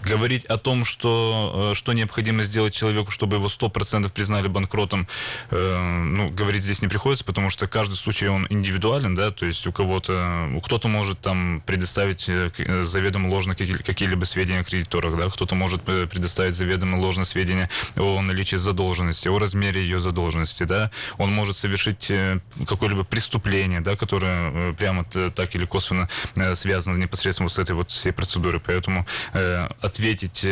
говорить 0.03 0.45
о 0.45 0.57
том, 0.57 0.85
что, 0.85 1.71
э, 1.71 1.75
что 1.75 1.93
необходимо 1.93 2.43
сделать 2.43 2.73
человеку, 2.73 2.88
человеку, 2.89 3.11
чтобы 3.11 3.37
его 3.37 3.47
100% 3.47 4.09
признали 4.09 4.47
банкротом, 4.47 5.07
э, 5.51 6.03
ну, 6.03 6.29
говорить 6.29 6.63
здесь 6.63 6.81
не 6.81 6.87
приходится, 6.87 7.23
потому 7.23 7.49
что 7.49 7.67
каждый 7.67 7.95
случай, 7.95 8.27
он 8.27 8.47
индивидуален, 8.49 9.15
да, 9.15 9.29
то 9.29 9.45
есть 9.45 9.65
у 9.67 9.71
кого-то, 9.71 10.49
кто-то 10.63 10.87
может 10.87 11.19
там 11.19 11.61
предоставить 11.65 12.27
э, 12.29 12.49
э, 12.57 12.83
заведомо 12.83 13.29
ложно 13.29 13.55
какие-либо 13.55 14.25
сведения 14.25 14.61
о 14.61 14.63
кредиторах, 14.63 15.17
да, 15.17 15.29
кто-то 15.29 15.55
может 15.55 15.81
э, 15.87 16.07
предоставить 16.07 16.55
заведомо 16.55 16.97
ложные 16.97 17.25
сведения 17.25 17.69
о 17.97 18.21
наличии 18.21 18.57
задолженности, 18.57 19.27
о 19.27 19.37
размере 19.37 19.81
ее 19.81 19.99
задолженности, 19.99 20.63
да, 20.63 20.89
он 21.17 21.31
может 21.31 21.57
совершить 21.57 22.11
какое-либо 22.67 23.03
преступление, 23.03 23.81
да, 23.81 23.95
которое 23.95 24.73
прямо 24.73 25.03
так 25.03 25.55
или 25.55 25.65
косвенно 25.65 26.09
связано 26.53 26.97
непосредственно 26.97 27.49
с 27.49 27.59
этой 27.59 27.75
вот 27.75 27.91
всей 27.91 28.11
процедурой, 28.11 28.59
поэтому 28.59 29.05
э, 29.33 29.67
ответить 29.81 30.45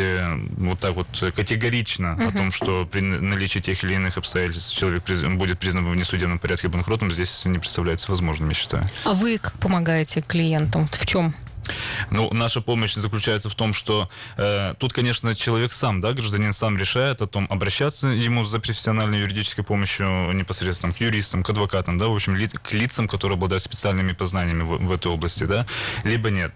вот 0.56 0.78
так 0.78 0.94
вот 0.94 1.08
категорично 1.34 2.27
о 2.28 2.32
том, 2.32 2.50
что 2.50 2.86
при 2.86 3.00
наличии 3.00 3.60
тех 3.60 3.82
или 3.84 3.94
иных 3.94 4.18
обстоятельств 4.18 4.76
человек 4.76 5.04
будет 5.36 5.58
признан 5.58 5.90
в 5.90 5.96
несудебном 5.96 6.38
порядке 6.38 6.68
банкротом, 6.68 7.10
здесь 7.10 7.44
не 7.44 7.58
представляется 7.58 8.10
возможным, 8.10 8.48
я 8.48 8.54
считаю. 8.54 8.84
А 9.04 9.14
вы 9.14 9.38
как 9.38 9.58
помогаете 9.58 10.20
клиентам? 10.20 10.88
В 10.88 11.06
чем? 11.06 11.34
Ну, 12.10 12.32
наша 12.32 12.60
помощь 12.60 12.94
заключается 12.94 13.48
в 13.48 13.54
том, 13.54 13.72
что 13.72 14.08
э, 14.36 14.74
тут, 14.78 14.92
конечно, 14.92 15.34
человек 15.34 15.72
сам, 15.72 16.00
да, 16.00 16.12
гражданин 16.12 16.52
сам 16.52 16.76
решает 16.76 17.22
о 17.22 17.26
том, 17.26 17.46
обращаться 17.50 18.08
ему 18.08 18.44
за 18.44 18.58
профессиональной 18.58 19.20
юридической 19.20 19.62
помощью 19.62 20.32
непосредственно 20.32 20.92
к 20.92 21.00
юристам, 21.00 21.42
к 21.42 21.50
адвокатам, 21.50 21.98
да, 21.98 22.06
в 22.06 22.14
общем, 22.14 22.36
ли, 22.36 22.48
к 22.48 22.72
лицам, 22.72 23.08
которые 23.08 23.36
обладают 23.36 23.62
специальными 23.62 24.12
познаниями 24.12 24.62
в, 24.62 24.78
в 24.78 24.92
этой 24.92 25.12
области, 25.12 25.44
да, 25.44 25.66
либо 26.04 26.30
нет. 26.30 26.52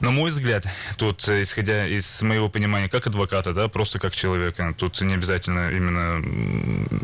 На 0.00 0.10
мой 0.10 0.30
взгляд, 0.30 0.66
тут, 0.96 1.28
э, 1.28 1.42
исходя 1.42 1.86
из 1.86 2.22
моего 2.22 2.48
понимания 2.48 2.88
как 2.88 3.06
адвоката, 3.06 3.52
да, 3.52 3.68
просто 3.68 3.98
как 3.98 4.14
человека, 4.14 4.74
тут 4.76 4.98
не 5.02 5.12
обязательно 5.12 5.70
именно 5.70 6.24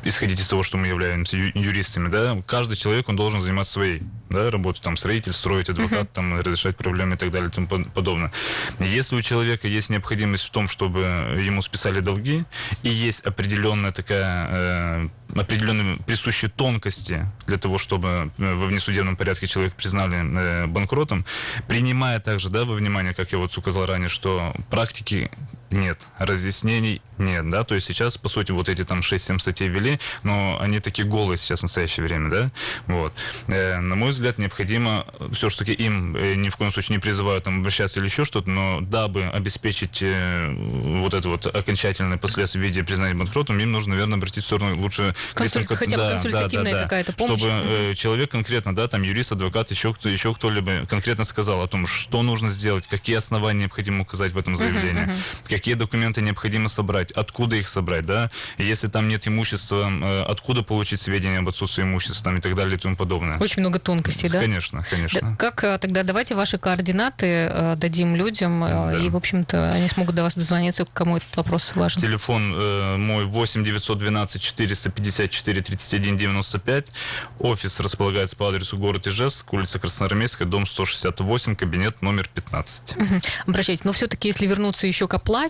исходить 0.04 0.40
из 0.40 0.48
того, 0.48 0.62
что 0.62 0.78
мы 0.78 0.86
являемся 0.86 1.36
юристами, 1.36 2.08
да, 2.08 2.38
каждый 2.46 2.76
человек, 2.76 3.08
он 3.10 3.16
должен 3.16 3.42
заниматься 3.42 3.74
своей, 3.74 4.02
да, 4.30 4.50
работой, 4.50 4.80
там, 4.80 4.96
строитель, 4.96 5.34
строить 5.34 5.68
адвокат, 5.68 6.06
uh-huh. 6.06 6.14
там, 6.14 6.38
разрешать 6.38 6.76
проблемы 6.78 7.16
и 7.16 7.18
так 7.18 7.30
далее 7.30 7.50
и 7.50 7.52
тому 7.52 7.66
подобное. 7.66 8.32
Если 8.80 9.14
у 9.14 9.21
человека 9.21 9.68
есть 9.68 9.90
необходимость 9.90 10.44
в 10.44 10.50
том, 10.50 10.66
чтобы 10.66 11.00
ему 11.38 11.60
списали 11.60 12.00
долги, 12.00 12.44
и 12.82 12.88
есть 12.88 13.21
определенная 13.21 13.90
такая, 13.90 14.49
э, 14.50 15.08
определенные 15.34 15.97
присущие 16.06 16.50
тонкости 16.50 17.26
для 17.47 17.56
того, 17.56 17.78
чтобы 17.78 18.30
э, 18.39 18.54
во 18.54 18.67
внесудебном 18.67 19.17
порядке 19.17 19.47
человек 19.47 19.75
признали 19.75 20.17
э, 20.17 20.67
банкротом, 20.67 21.25
принимая 21.69 22.21
также, 22.21 22.49
да, 22.49 22.65
во 22.65 22.75
внимание, 22.75 23.12
как 23.15 23.32
я 23.32 23.39
вот 23.39 23.56
указал 23.56 23.86
ранее, 23.86 24.08
что 24.08 24.54
практики 24.71 25.30
нет, 25.70 26.06
разъяснений 26.18 27.02
нет, 27.18 27.48
да, 27.48 27.64
то 27.64 27.74
есть 27.74 27.86
сейчас, 27.86 28.18
по 28.18 28.28
сути, 28.28 28.52
вот 28.52 28.68
эти 28.68 28.84
там 28.84 29.00
6-7 29.00 29.38
статей 29.38 29.68
ввели, 29.68 29.98
но 30.22 30.58
они 30.60 30.80
такие 30.80 31.08
голые 31.08 31.38
сейчас 31.38 31.60
в 31.60 31.62
настоящее 31.62 32.04
время, 32.04 32.30
да, 32.30 32.50
вот. 32.86 33.12
Э, 33.48 33.80
на 33.80 33.94
мой 33.94 34.10
взгляд, 34.10 34.38
необходимо, 34.38 35.06
все-таки 35.32 35.72
им 35.72 36.14
э, 36.14 36.34
ни 36.34 36.50
в 36.50 36.56
коем 36.56 36.70
случае 36.70 36.96
не 36.96 37.00
призывают 37.00 37.44
там 37.44 37.60
обращаться 37.60 38.00
или 38.00 38.06
еще 38.06 38.24
что-то, 38.24 38.50
но 38.50 38.80
дабы 38.82 39.24
обеспечить 39.24 40.02
э, 40.02 40.54
вот 41.00 41.14
это 41.14 41.28
вот 41.28 41.46
окончательное 41.46 42.18
последствие 42.18 42.62
в 42.62 42.66
виде 42.66 42.84
признания 42.84 43.14
банкротом, 43.14 43.58
им 43.58 43.72
нужно, 43.72 43.94
наверное, 43.94 44.18
обратить 44.18 44.44
в 44.44 44.46
сторону 44.46 44.76
лучше... 44.76 45.14
Консульт, 45.34 45.62
лицам, 45.62 45.76
хотя 45.76 45.96
бы 45.96 46.02
да, 46.02 46.10
консультативная 46.12 46.72
да, 46.72 46.78
да, 46.78 46.82
какая-то 46.84 47.12
помощь. 47.14 47.40
Чтобы 47.40 47.52
э, 47.52 47.94
человек 47.94 48.30
конкретно, 48.30 48.74
да, 48.74 48.86
там 48.88 49.02
юрист, 49.02 49.32
адвокат, 49.32 49.70
еще, 49.70 49.94
кто, 49.94 50.08
еще 50.08 50.34
кто-либо 50.34 50.86
конкретно 50.86 51.24
сказал 51.24 51.62
о 51.62 51.66
том, 51.66 51.86
что 51.86 52.22
нужно 52.22 52.50
сделать, 52.50 52.86
какие 52.86 53.16
основания 53.16 53.60
необходимо 53.60 54.02
указать 54.02 54.32
в 54.32 54.38
этом 54.38 54.56
заявлении, 54.56 55.04
uh-huh, 55.04 55.10
uh-huh. 55.10 55.48
Какие 55.56 55.75
документы 55.75 56.21
необходимо 56.21 56.69
собрать, 56.69 57.12
откуда 57.12 57.56
их 57.56 57.66
собрать, 57.69 58.04
да, 58.04 58.30
если 58.58 58.88
там 58.88 59.08
нет 59.08 59.26
имущества, 59.26 59.90
э, 59.90 60.23
откуда 60.23 60.62
получить 60.62 61.00
сведения 61.00 61.38
об 61.38 61.49
отсутствии 61.49 61.82
имущества 61.82 62.25
там, 62.25 62.36
и 62.36 62.40
так 62.40 62.54
далее 62.54 62.76
и 62.76 62.78
тому 62.78 62.95
подобное. 62.95 63.38
Очень 63.38 63.60
много 63.60 63.78
тонкостей, 63.78 64.28
да? 64.28 64.38
Конечно, 64.38 64.84
конечно. 64.90 65.21
Да, 65.23 65.36
как 65.36 65.64
э, 65.64 65.78
тогда 65.78 66.02
давайте 66.02 66.34
ваши 66.34 66.58
координаты 66.58 67.26
э, 67.26 67.75
дадим 67.76 68.16
людям, 68.16 68.60
да. 68.60 68.99
и, 68.99 69.08
в 69.08 69.16
общем-то, 69.16 69.71
они 69.71 69.88
смогут 69.88 70.14
до 70.14 70.23
вас 70.23 70.34
дозвониться, 70.34 70.86
кому 70.92 71.16
этот 71.16 71.34
вопрос 71.36 71.75
важен. 71.75 72.00
Телефон 72.00 72.54
э, 72.54 72.97
мой 72.97 73.25
8 73.25 73.64
912 73.64 74.42
454 74.42 75.62
31 75.62 76.16
95. 76.19 76.92
Офис 77.38 77.80
располагается 77.80 78.36
по 78.36 78.49
адресу 78.49 78.76
город 78.76 79.06
Ижевск, 79.06 79.52
улица 79.52 79.78
Красноармейская, 79.78 80.47
дом 80.47 80.66
168, 80.66 81.56
кабинет 81.56 82.02
номер 82.02 82.28
15. 82.34 82.97
Угу. 82.97 83.21
Обращайтесь. 83.47 83.84
Но 83.84 83.92
все-таки, 83.92 84.28
если 84.28 84.47
вернуться 84.47 84.86
еще 84.86 85.08
к 85.08 85.14
оплате, 85.14 85.46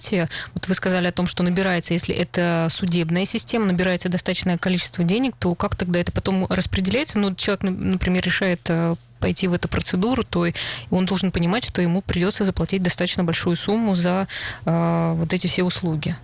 вот 0.54 0.68
вы 0.68 0.74
сказали 0.74 1.06
о 1.06 1.12
том, 1.12 1.26
что 1.26 1.42
набирается, 1.42 1.94
если 1.94 2.14
это 2.14 2.68
судебная 2.70 3.24
система, 3.24 3.66
набирается 3.66 4.08
достаточное 4.08 4.58
количество 4.58 5.04
денег, 5.04 5.34
то 5.38 5.54
как 5.54 5.76
тогда 5.76 6.00
это 6.00 6.12
потом 6.12 6.46
распределяется? 6.46 7.18
Ну, 7.18 7.34
человек, 7.34 7.62
например, 7.62 8.24
решает 8.24 8.60
э, 8.68 8.96
пойти 9.18 9.48
в 9.48 9.52
эту 9.52 9.68
процедуру, 9.68 10.24
то 10.24 10.46
он 10.90 11.06
должен 11.06 11.32
понимать, 11.32 11.64
что 11.64 11.82
ему 11.82 12.02
придется 12.02 12.44
заплатить 12.44 12.82
достаточно 12.82 13.24
большую 13.24 13.56
сумму 13.56 13.94
за 13.94 14.28
э, 14.64 15.12
вот 15.16 15.32
эти 15.32 15.46
все 15.46 15.64
услуги. 15.64 16.16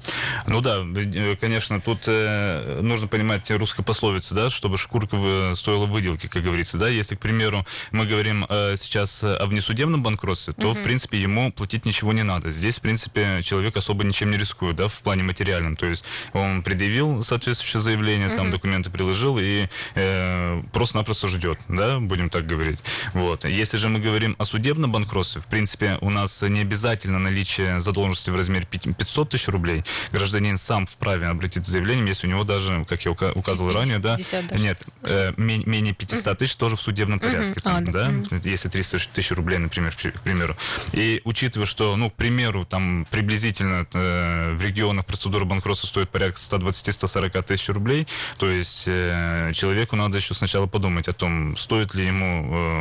Ну 0.47 0.61
да, 0.61 0.83
э, 0.83 1.37
конечно, 1.37 1.81
тут 1.81 2.05
э, 2.07 2.81
нужно 2.83 3.09
понимать 3.09 3.51
русская 3.51 3.83
пословица, 3.83 4.35
да, 4.35 4.51
чтобы 4.51 4.77
шкурка 4.79 5.53
стоила 5.55 5.87
выделки, 5.87 6.27
как 6.27 6.43
говорится, 6.43 6.79
да. 6.79 6.89
Если, 6.89 7.15
к 7.15 7.21
примеру, 7.21 7.67
мы 7.91 8.07
говорим 8.07 8.47
э, 8.49 8.77
сейчас 8.77 9.25
о 9.25 9.47
внесудебном 9.47 10.03
банкротстве, 10.03 10.53
то, 10.53 10.71
угу. 10.71 10.81
в 10.81 10.83
принципе, 10.83 11.21
ему 11.21 11.53
платить 11.53 11.85
ничего 11.85 12.13
не 12.13 12.23
надо. 12.23 12.51
Здесь, 12.51 12.79
в 12.79 12.81
принципе, 12.81 13.41
человек 13.43 13.77
особо 13.77 14.05
ничем 14.05 14.31
не 14.31 14.37
рискует, 14.37 14.77
да, 14.77 14.89
в 14.89 15.01
плане 15.01 15.23
материальном. 15.23 15.77
То 15.77 15.87
есть 15.87 16.05
он 16.33 16.63
предъявил 16.63 17.23
соответствующее 17.23 17.81
заявление, 17.83 18.29
угу. 18.29 18.37
там 18.37 18.51
документы 18.51 18.91
приложил 18.91 19.39
и 19.39 19.69
э, 19.95 20.63
просто-напросто 20.73 21.29
ждет, 21.29 21.59
да, 21.69 21.99
будем 21.99 22.31
так 22.31 22.47
говорить. 22.47 22.82
Вот. 23.15 23.45
Если 23.45 23.77
же 23.77 23.89
мы 23.89 23.99
говорим 24.01 24.37
о 24.39 24.45
судебном 24.45 24.93
банкротстве, 24.93 25.41
в 25.41 25.47
принципе, 25.47 25.99
у 26.01 26.11
нас 26.11 26.43
не 26.43 26.61
обязательно 26.61 27.19
наличие 27.19 27.81
задолженности 27.81 28.31
в 28.31 28.37
размере 28.37 28.67
500 28.67 29.31
тысяч 29.31 29.49
рублей. 29.49 29.85
Гражданин 30.11 30.59
сам 30.59 30.87
вправе 30.87 31.29
обратиться 31.29 31.71
с 31.71 31.73
заявлением, 31.73 32.07
если 32.07 32.27
у 32.27 32.31
него 32.31 32.45
даже, 32.45 32.85
как 32.89 33.05
я 33.05 33.11
указывал 33.11 33.73
ранее, 33.73 33.99
да, 33.99 34.17
нет, 34.59 34.83
э, 35.03 35.33
менее 35.37 35.95
500 35.95 36.39
тысяч 36.39 36.57
тоже 36.57 36.77
в 36.77 36.81
судебном 36.81 37.21
порядке. 37.21 37.61
Там, 37.61 37.77
а, 37.77 37.81
да, 37.81 38.11
да? 38.11 38.37
Если 38.45 38.69
300 38.69 38.99
тысяч 39.15 39.31
рублей, 39.31 39.59
например, 39.59 39.95
к 39.95 40.21
примеру. 40.21 40.57
И 40.93 41.21
учитывая, 41.25 41.67
что, 41.67 41.97
ну, 41.97 42.11
к 42.11 42.15
примеру, 42.15 42.65
там 42.65 43.07
приблизительно 43.11 43.87
э, 43.93 44.55
в 44.55 44.65
регионах 44.65 45.07
процедура 45.07 45.45
банкротства 45.45 45.87
стоит 45.87 46.11
порядка 46.11 46.39
120-140 46.39 47.43
тысяч 47.43 47.69
рублей, 47.69 48.07
то 48.39 48.51
есть 48.51 48.85
э, 48.87 49.53
человеку 49.55 49.97
надо 49.97 50.19
еще 50.19 50.35
сначала 50.35 50.67
подумать 50.67 51.09
о 51.09 51.13
том, 51.13 51.57
стоит 51.57 51.95
ли 51.95 52.07
ему 52.07 52.45
э, 52.45 52.72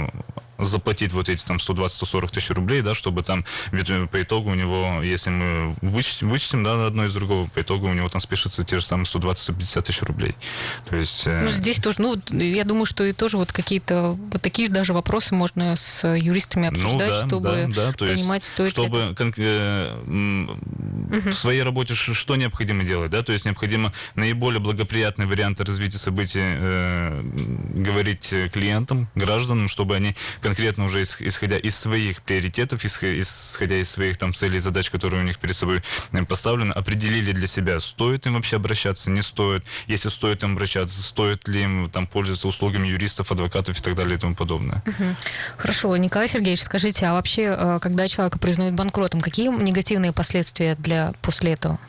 заплатить 0.66 1.12
вот 1.12 1.30
эти 1.30 1.46
там 1.46 1.58
120-140 1.58 2.32
тысяч 2.32 2.50
рублей, 2.52 2.82
да, 2.82 2.94
чтобы 2.94 3.24
там 3.24 3.46
э, 3.72 4.08
по 4.08 4.22
итогу 4.22 4.52
у 4.52 4.56
него, 4.56 5.02
если 5.02 5.30
мы 5.30 5.76
вычтем, 5.82 6.30
вычтем 6.30 6.64
да, 6.64 6.86
одно 6.86 7.06
из 7.06 7.14
другого, 7.14 7.48
по 7.48 7.62
итогу 7.62 7.88
у 7.88 7.94
него 7.94 8.10
там 8.10 8.22
спишется 8.22 8.64
те 8.64 8.78
же 8.78 8.86
самые 8.86 9.06
120-150 9.06 9.82
тысяч 9.82 10.02
рублей. 10.02 10.36
То 10.88 10.96
есть... 10.96 11.24
Э... 11.26 11.44
Ну, 11.44 11.50
здесь 11.50 11.78
тоже, 11.78 12.02
ну, 12.02 12.16
я 12.32 12.64
думаю, 12.64 12.86
что 12.86 13.04
и 13.04 13.14
тоже 13.14 13.38
вот 13.38 13.52
какие-то 13.52 14.18
вот 14.32 14.42
такие 14.42 14.70
даже 14.70 14.94
вопросы 14.94 15.36
можно 15.36 15.76
с 15.76 16.08
юристами 16.08 16.70
ну 16.70 16.80
обсуждать, 16.80 17.10
ну, 17.10 17.16
да, 17.16 17.28
чтобы 17.28 17.74
да, 17.74 17.86
да, 17.88 17.94
то 17.94 18.06
понимать, 18.08 18.44
стоит 18.44 18.70
чтобы 18.70 19.00
это... 19.00 19.16
угу. 21.12 21.30
в 21.30 21.34
своей 21.34 21.64
работе 21.64 21.94
что 21.94 22.36
необходимо 22.36 22.84
делать, 22.84 23.12
да, 23.12 23.22
то 23.22 23.34
есть 23.34 23.46
необходимо 23.46 23.94
наиболее 24.16 24.60
благоприятные 24.60 25.28
варианты 25.28 25.64
развития 25.64 25.98
событий 25.98 26.40
э, 26.42 27.22
говорить 27.76 28.34
клиентам, 28.54 29.10
гражданам, 29.16 29.68
чтобы 29.68 29.96
они 29.96 30.16
конкретно 30.42 30.86
уже 30.86 31.04
исходя 31.04 31.58
из 31.58 31.76
своих 31.76 32.22
приоритетов, 32.22 32.86
исходя 32.86 33.80
из 33.80 33.90
своих 33.90 34.18
там 34.18 34.34
целей 34.34 34.58
и 34.58 34.60
задач, 34.60 34.90
которые 34.90 35.22
у 35.22 35.26
них 35.26 35.40
перед 35.40 35.56
собой 35.56 35.82
э, 36.12 36.24
поставлены, 36.26 36.72
определили 36.72 37.32
для 37.32 37.48
себя, 37.48 37.80
стоит 37.80 38.26
им 38.26 38.34
вообще 38.34 38.58
обращаться, 38.58 39.10
не 39.10 39.22
стоит. 39.22 39.64
Если 39.88 40.10
стоит 40.10 40.44
им 40.44 40.54
обращаться, 40.54 41.02
стоит 41.02 41.48
ли 41.48 41.64
им 41.64 41.90
там 41.90 42.08
пользоваться 42.08 42.48
услугами 42.48 42.88
юристов, 42.88 43.32
адвокатов 43.32 43.80
и 43.80 43.82
так 43.82 43.96
далее 43.96 44.16
и 44.16 44.20
тому 44.20 44.36
подобное. 44.36 44.84
Хорошо. 45.58 45.96
Николай 45.98 46.28
Сергеевич, 46.28 46.62
скажите, 46.62 47.06
а 47.06 47.14
вообще, 47.14 47.56
э, 47.58 47.80
когда 47.82 48.08
человека 48.08 48.40
признают 48.40 48.76
банкротом, 48.76 49.22
какие 49.22 49.50
негативные 49.50 50.12
последствия 50.12 50.76
для 50.76 51.01
после 51.22 51.54
этого? 51.54 51.80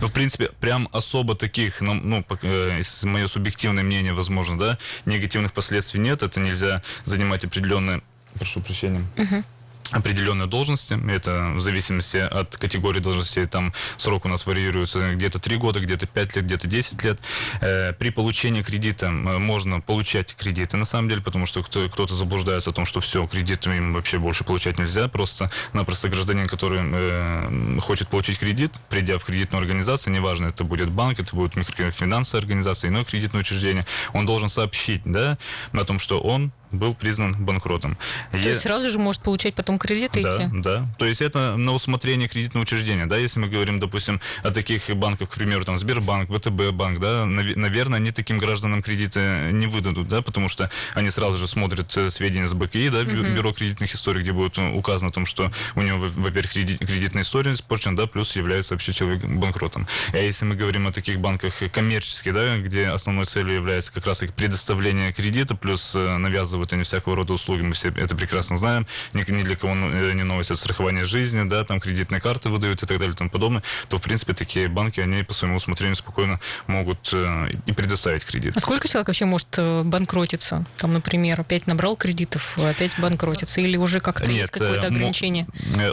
Ну, 0.00 0.06
в 0.06 0.12
принципе, 0.12 0.48
прям 0.60 0.88
особо 0.92 1.34
таких, 1.34 1.80
ну, 1.80 1.94
ну 1.94 2.24
э, 2.42 2.80
мое 3.02 3.26
субъективное 3.26 3.82
мнение, 3.82 4.12
возможно, 4.12 4.58
да, 4.58 4.78
негативных 5.04 5.52
последствий 5.52 6.00
нет. 6.00 6.22
Это 6.22 6.40
нельзя 6.40 6.82
занимать 7.04 7.44
определенные, 7.44 8.02
прошу 8.34 8.60
прощения, 8.60 9.04
uh-huh 9.16 9.44
определенные 9.90 10.46
должности. 10.46 10.98
Это 11.10 11.52
в 11.54 11.60
зависимости 11.60 12.18
от 12.18 12.56
категории 12.56 13.00
должностей. 13.00 13.46
Там 13.46 13.72
срок 13.96 14.26
у 14.26 14.28
нас 14.28 14.46
варьируется 14.46 15.14
где-то 15.14 15.38
3 15.38 15.56
года, 15.56 15.80
где-то 15.80 16.06
5 16.06 16.36
лет, 16.36 16.44
где-то 16.44 16.66
10 16.68 17.02
лет. 17.04 17.18
Э, 17.60 17.92
при 17.92 18.10
получении 18.10 18.62
кредита 18.62 19.08
можно 19.08 19.80
получать 19.80 20.34
кредиты, 20.34 20.76
на 20.76 20.84
самом 20.84 21.08
деле, 21.08 21.22
потому 21.22 21.46
что 21.46 21.62
кто-то 21.62 22.14
заблуждается 22.14 22.70
о 22.70 22.72
том, 22.72 22.84
что 22.84 23.00
все, 23.00 23.26
кредит 23.26 23.66
им 23.66 23.94
вообще 23.94 24.18
больше 24.18 24.44
получать 24.44 24.78
нельзя. 24.78 25.08
Просто-напросто 25.08 26.08
гражданин, 26.08 26.48
который 26.48 26.80
э, 26.82 27.80
хочет 27.80 28.08
получить 28.08 28.38
кредит, 28.38 28.80
придя 28.90 29.18
в 29.18 29.24
кредитную 29.24 29.60
организацию, 29.60 30.12
неважно, 30.12 30.46
это 30.46 30.64
будет 30.64 30.90
банк, 30.90 31.18
это 31.18 31.34
будет 31.34 31.56
микрофинансовая 31.56 32.42
организация, 32.42 32.90
иное 32.90 33.04
кредитное 33.04 33.40
учреждение, 33.40 33.86
он 34.12 34.26
должен 34.26 34.48
сообщить 34.48 35.02
да, 35.04 35.38
о 35.72 35.84
том, 35.84 35.98
что 35.98 36.20
он 36.20 36.52
был 36.70 36.94
признан 36.94 37.34
банкротом. 37.38 37.96
То 38.30 38.38
есть 38.38 38.62
сразу 38.62 38.90
же 38.90 38.98
может 38.98 39.22
получать 39.22 39.54
потом 39.54 39.78
кредиты 39.78 40.22
да, 40.22 40.30
идти? 40.34 40.48
Да, 40.52 40.86
То 40.98 41.06
есть 41.06 41.22
это 41.22 41.56
на 41.56 41.72
усмотрение 41.72 42.28
кредитного 42.28 42.62
учреждения. 42.62 43.06
Да, 43.06 43.16
если 43.16 43.40
мы 43.40 43.48
говорим, 43.48 43.80
допустим, 43.80 44.20
о 44.42 44.50
таких 44.50 44.88
банках, 44.90 45.30
к 45.30 45.34
примеру, 45.34 45.64
там 45.64 45.78
Сбербанк, 45.78 46.30
ВТБ 46.30 46.72
банк, 46.72 47.00
да, 47.00 47.24
наверное, 47.24 47.98
они 47.98 48.10
таким 48.10 48.38
гражданам 48.38 48.82
кредиты 48.82 49.50
не 49.52 49.66
выдадут, 49.66 50.08
да, 50.08 50.22
потому 50.22 50.48
что 50.48 50.70
они 50.94 51.10
сразу 51.10 51.38
же 51.38 51.46
смотрят 51.46 51.96
э, 51.96 52.10
сведения 52.10 52.46
с 52.46 52.54
БКИ, 52.54 52.90
да, 52.90 53.02
uh-huh. 53.02 53.34
бюро 53.34 53.52
кредитных 53.52 53.94
историй, 53.94 54.22
где 54.22 54.32
будет 54.32 54.58
указано 54.58 55.10
о 55.10 55.12
том, 55.12 55.26
что 55.26 55.50
у 55.74 55.82
него, 55.82 56.06
во-первых, 56.16 56.52
кредитная 56.52 57.22
история 57.22 57.52
испорчена, 57.52 57.96
да, 57.96 58.06
плюс 58.06 58.36
является 58.36 58.74
вообще 58.74 58.92
человек 58.92 59.24
банкротом. 59.24 59.86
А 60.12 60.18
если 60.18 60.44
мы 60.44 60.54
говорим 60.54 60.86
о 60.86 60.90
таких 60.90 61.18
банках 61.20 61.54
коммерческих, 61.72 62.34
да, 62.34 62.58
где 62.58 62.88
основной 62.88 63.24
целью 63.24 63.54
является 63.54 63.92
как 63.92 64.06
раз 64.06 64.22
их 64.22 64.34
предоставление 64.34 65.12
кредита, 65.12 65.54
плюс 65.54 65.92
э, 65.94 66.16
навязывание 66.16 66.57
оказывают 66.58 66.72
они 66.72 66.82
всякого 66.82 67.16
рода 67.16 67.32
услуги, 67.32 67.62
мы 67.62 67.74
все 67.74 67.88
это 67.88 68.14
прекрасно 68.16 68.56
знаем, 68.56 68.86
ни, 69.12 69.30
ни 69.30 69.42
для 69.42 69.56
кого 69.56 69.74
э, 69.74 70.12
не 70.12 70.24
новость 70.24 70.50
от 70.50 70.58
страхования 70.58 71.04
жизни, 71.04 71.48
да, 71.48 71.62
там 71.64 71.80
кредитные 71.80 72.20
карты 72.20 72.48
выдают 72.48 72.82
и 72.82 72.86
так 72.86 72.98
далее 72.98 73.14
и 73.14 73.16
тому 73.16 73.30
подобное, 73.30 73.62
то, 73.88 73.96
в 73.98 74.02
принципе, 74.02 74.32
такие 74.32 74.68
банки, 74.68 75.00
они 75.00 75.22
по 75.22 75.32
своему 75.32 75.56
усмотрению 75.56 75.96
спокойно 75.96 76.40
могут 76.66 77.10
э, 77.12 77.50
и 77.66 77.72
предоставить 77.72 78.24
кредит. 78.24 78.56
А 78.56 78.60
сколько 78.60 78.88
человек 78.88 79.08
вообще 79.08 79.24
может 79.24 79.48
э, 79.58 79.82
банкротиться? 79.84 80.66
Там, 80.76 80.92
например, 80.92 81.40
опять 81.40 81.66
набрал 81.66 81.96
кредитов, 81.96 82.58
опять 82.58 82.92
банкротится? 82.98 83.60
Или 83.60 83.76
уже 83.76 84.00
как-то 84.00 84.26
Нет, 84.26 84.36
есть 84.36 84.50
какое-то 84.50 84.88
ограничение? 84.88 85.46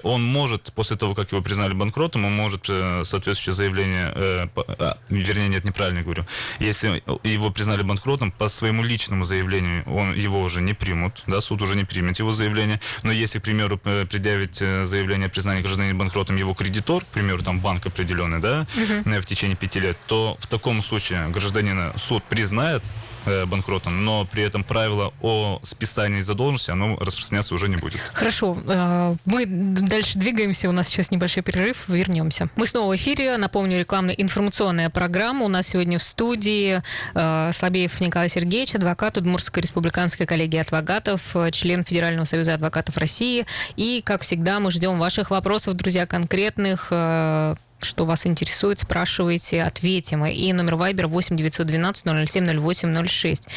Он 0.04 0.23
может, 0.23 0.71
после 0.75 0.97
того, 0.97 1.13
как 1.15 1.32
его 1.32 1.41
признали 1.41 1.73
банкротом, 1.73 2.25
он 2.25 2.36
может 2.36 2.65
соответствующее 2.65 3.54
заявление, 3.54 4.12
а, 4.15 4.97
вернее, 5.10 5.49
нет, 5.49 5.63
неправильно 5.63 6.01
говорю, 6.01 6.25
если 6.60 7.04
его 7.23 7.51
признали 7.51 7.84
банкротом, 7.84 8.32
по 8.32 8.47
своему 8.47 8.84
личному 8.84 9.25
заявлению 9.25 9.84
он 9.86 10.13
его 10.13 10.41
уже 10.41 10.55
уже 10.56 10.62
не 10.62 10.74
примут, 10.74 11.24
да, 11.28 11.41
суд 11.41 11.62
уже 11.62 11.76
не 11.76 11.84
примет 11.84 12.20
его 12.20 12.32
заявление. 12.32 12.80
Но 13.04 13.12
если, 13.12 13.39
к 13.39 13.44
примеру, 13.44 13.78
предъявить 13.78 14.62
э, 14.62 14.86
заявление 14.86 15.28
о 15.28 15.30
признании 15.30 15.62
гражданина 15.62 15.96
банкротом 15.96 16.38
его 16.38 16.54
кредитор, 16.54 17.04
к 17.04 17.08
примеру, 17.08 17.44
там 17.44 17.60
банк 17.60 17.86
определенный, 17.86 18.39
да, 18.39 18.65
угу. 18.76 19.20
в 19.22 19.26
течение 19.26 19.58
пяти 19.58 19.82
лет, 19.82 19.98
то 20.08 20.38
в 20.39 20.48
таком 20.48 20.82
случае 20.82 21.28
гражданина 21.28 21.94
суд 21.98 22.24
признает 22.24 22.84
банкротом, 23.47 24.03
но 24.03 24.25
при 24.25 24.43
этом 24.43 24.63
правило 24.63 25.13
о 25.21 25.59
списании 25.63 26.21
задолженности, 26.21 26.71
оно 26.71 26.97
распространяться 26.97 27.53
уже 27.53 27.67
не 27.69 27.77
будет. 27.77 27.99
Хорошо. 28.13 28.57
Э, 28.65 29.15
мы 29.25 29.45
дальше 29.45 30.17
двигаемся. 30.17 30.69
У 30.69 30.71
нас 30.71 30.88
сейчас 30.88 31.11
небольшой 31.11 31.43
перерыв. 31.43 31.85
Вернемся. 31.88 32.49
Мы 32.55 32.67
снова 32.67 32.91
в 32.91 32.95
эфире. 32.95 33.38
Напомню, 33.38 33.79
рекламно-информационная 33.79 34.89
программа. 34.89 35.45
У 35.45 35.47
нас 35.47 35.67
сегодня 35.67 35.99
в 35.99 36.03
студии 36.03 36.81
э, 37.13 37.51
Слабеев 37.53 37.99
Николай 38.01 38.29
Сергеевич, 38.29 38.75
адвокат 38.75 39.17
Удмуртской 39.17 39.63
республиканской 39.63 40.25
коллегии 40.25 40.59
адвокатов, 40.59 41.35
член 41.51 41.83
Федерального 41.83 42.25
союза 42.25 42.55
адвокатов 42.55 42.97
России. 42.97 43.45
И, 43.75 44.01
как 44.03 44.21
всегда, 44.21 44.59
мы 44.59 44.71
ждем 44.71 44.99
ваших 44.99 45.31
вопросов, 45.31 45.75
друзья, 45.75 46.05
конкретных 46.05 46.91
что 47.86 48.06
вас 48.06 48.26
интересует, 48.26 48.80
спрашивайте, 48.80 49.63
ответим. 49.63 50.26
И 50.26 50.52
номер 50.54 50.76
Вайбер 50.76 51.08
8 51.08 51.38
912 51.38 52.30
007 52.30 52.60
08 52.60 53.08
06. 53.08 53.48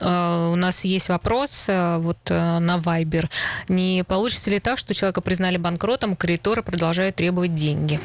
У 0.00 0.56
нас 0.56 0.84
есть 0.84 1.08
вопрос 1.08 1.66
э, 1.68 1.98
вот 1.98 2.18
э, 2.30 2.58
на 2.58 2.78
Вайбер. 2.78 3.30
Не 3.68 4.04
получится 4.06 4.50
ли 4.50 4.60
так, 4.60 4.78
что 4.78 4.94
человека 4.94 5.20
признали 5.20 5.56
банкротом, 5.56 6.16
кредиторы 6.16 6.62
продолжают 6.62 7.16
требовать 7.16 7.54
деньги? 7.54 8.00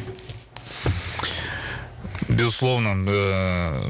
Безусловно, 2.27 2.97
э, 3.07 3.89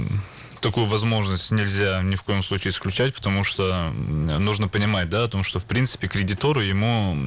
такую 0.61 0.85
возможность 0.85 1.51
нельзя 1.51 2.01
ни 2.01 2.15
в 2.15 2.23
коем 2.23 2.43
случае 2.43 2.71
исключать, 2.71 3.13
потому 3.13 3.43
что 3.43 3.91
нужно 3.91 4.67
понимать, 4.67 5.09
да, 5.09 5.23
о 5.23 5.27
том, 5.27 5.43
что 5.43 5.59
в 5.59 5.65
принципе 5.65 6.07
кредитору 6.07 6.61
ему 6.61 7.17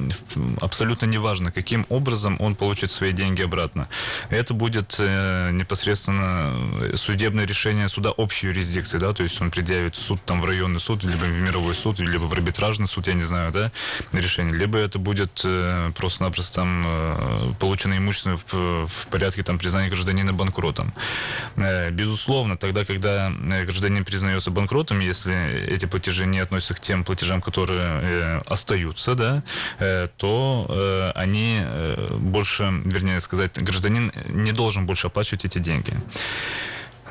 абсолютно 0.61 1.05
не 1.05 1.17
важно, 1.17 1.51
каким 1.51 1.85
образом 1.89 2.37
он 2.39 2.55
получит 2.55 2.91
свои 2.91 3.11
деньги 3.11 3.41
обратно. 3.41 3.87
Это 4.29 4.53
будет 4.53 4.95
э, 4.99 5.51
непосредственно 5.51 6.53
судебное 6.95 7.45
решение 7.45 7.89
суда 7.89 8.11
общей 8.11 8.47
юрисдикции, 8.47 8.97
да, 8.97 9.13
то 9.13 9.23
есть 9.23 9.39
он 9.41 9.51
предъявит 9.51 9.95
суд 9.95 10.19
там 10.25 10.41
в 10.41 10.45
районный 10.45 10.79
суд, 10.79 11.03
либо 11.03 11.23
в 11.23 11.39
мировой 11.39 11.75
суд, 11.75 11.99
либо 11.99 12.23
в 12.23 12.33
арбитражный 12.33 12.87
суд, 12.87 13.07
я 13.07 13.13
не 13.13 13.23
знаю, 13.23 13.51
да, 13.51 13.71
решение, 14.13 14.55
либо 14.55 14.77
это 14.77 14.97
будет 14.97 15.41
э, 15.43 15.91
просто-напросто 15.95 16.55
там 16.55 16.83
э, 16.85 17.53
полученное 17.59 17.97
имущество 17.97 18.39
в, 18.51 19.07
порядке 19.11 19.43
там 19.43 19.57
признания 19.57 19.89
гражданина 19.89 20.33
банкротом. 20.33 20.93
Э, 21.57 21.91
безусловно, 21.91 22.57
тогда, 22.57 22.85
когда 22.85 23.24
Э, 23.31 23.63
гражданин 23.65 24.05
признается 24.05 24.51
банкротом, 24.51 24.99
если 24.99 25.65
эти 25.67 25.85
платежи 25.85 26.25
не 26.25 26.39
относятся 26.39 26.73
к 26.73 26.79
тем 26.79 27.03
платежам, 27.03 27.41
которые 27.41 27.79
э, 27.81 28.41
остаются, 28.45 29.15
да, 29.15 29.43
э, 29.79 30.07
то 30.17 31.11
они 31.15 31.61
больше, 32.17 32.63
вернее 32.85 33.19
сказать, 33.19 33.61
гражданин 33.61 34.11
не 34.29 34.51
должен 34.51 34.85
больше 34.85 35.07
оплачивать 35.07 35.45
эти 35.45 35.59
деньги. 35.59 35.93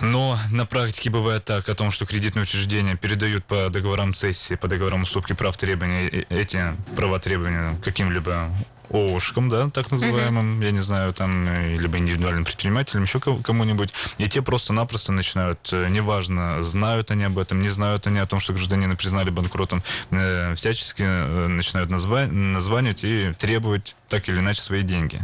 Но 0.01 0.39
на 0.51 0.67
практике 0.67 1.11
бывает 1.11 1.45
так, 1.45 1.69
о 1.69 1.75
том, 1.75 1.91
что 1.91 2.05
кредитные 2.05 2.43
учреждения 2.43 2.97
передают 2.97 3.45
по 3.45 3.69
договорам 3.69 4.13
цессии, 4.13 4.55
по 4.55 4.69
договорам 4.69 5.03
уступки 5.03 5.33
прав 5.33 5.57
требования 5.57 6.09
эти 6.29 6.75
права 6.97 7.19
требования 7.19 7.79
каким-либо 7.83 8.51
ООшкам, 8.95 9.49
да, 9.49 9.69
так 9.71 9.91
называемым, 9.91 10.61
uh-huh. 10.61 10.65
я 10.65 10.71
не 10.71 10.81
знаю, 10.81 11.13
там, 11.13 11.47
э, 11.49 11.77
либо 11.77 11.99
индивидуальным 11.99 12.45
предпринимателям, 12.45 13.03
еще 13.05 13.19
кому-нибудь, 13.21 13.93
и 14.19 14.29
те 14.29 14.41
просто-напросто 14.41 15.13
начинают, 15.13 15.59
э, 15.73 15.89
неважно, 15.89 16.63
знают 16.63 17.11
они 17.11 17.25
об 17.25 17.39
этом, 17.39 17.61
не 17.61 17.69
знают 17.69 18.07
они 18.07 18.21
о 18.21 18.27
том, 18.27 18.39
что 18.41 18.53
гражданина 18.53 18.95
признали 18.95 19.31
банкротом, 19.31 19.83
э, 20.11 20.55
всячески 20.55 21.03
начинают 21.03 21.91
назва- 21.91 22.31
названивать 22.31 23.05
и 23.05 23.33
требовать 23.33 23.97
так 24.09 24.29
или 24.29 24.39
иначе 24.39 24.61
свои 24.61 24.83
деньги. 24.83 25.21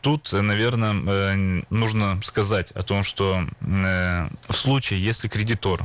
Тут, 0.00 0.32
наверное, 0.32 1.64
нужно 1.68 2.20
сказать 2.24 2.70
о 2.70 2.82
том, 2.82 3.02
что 3.02 3.44
в 3.60 4.52
случае, 4.52 5.02
если 5.02 5.28
кредитор, 5.28 5.82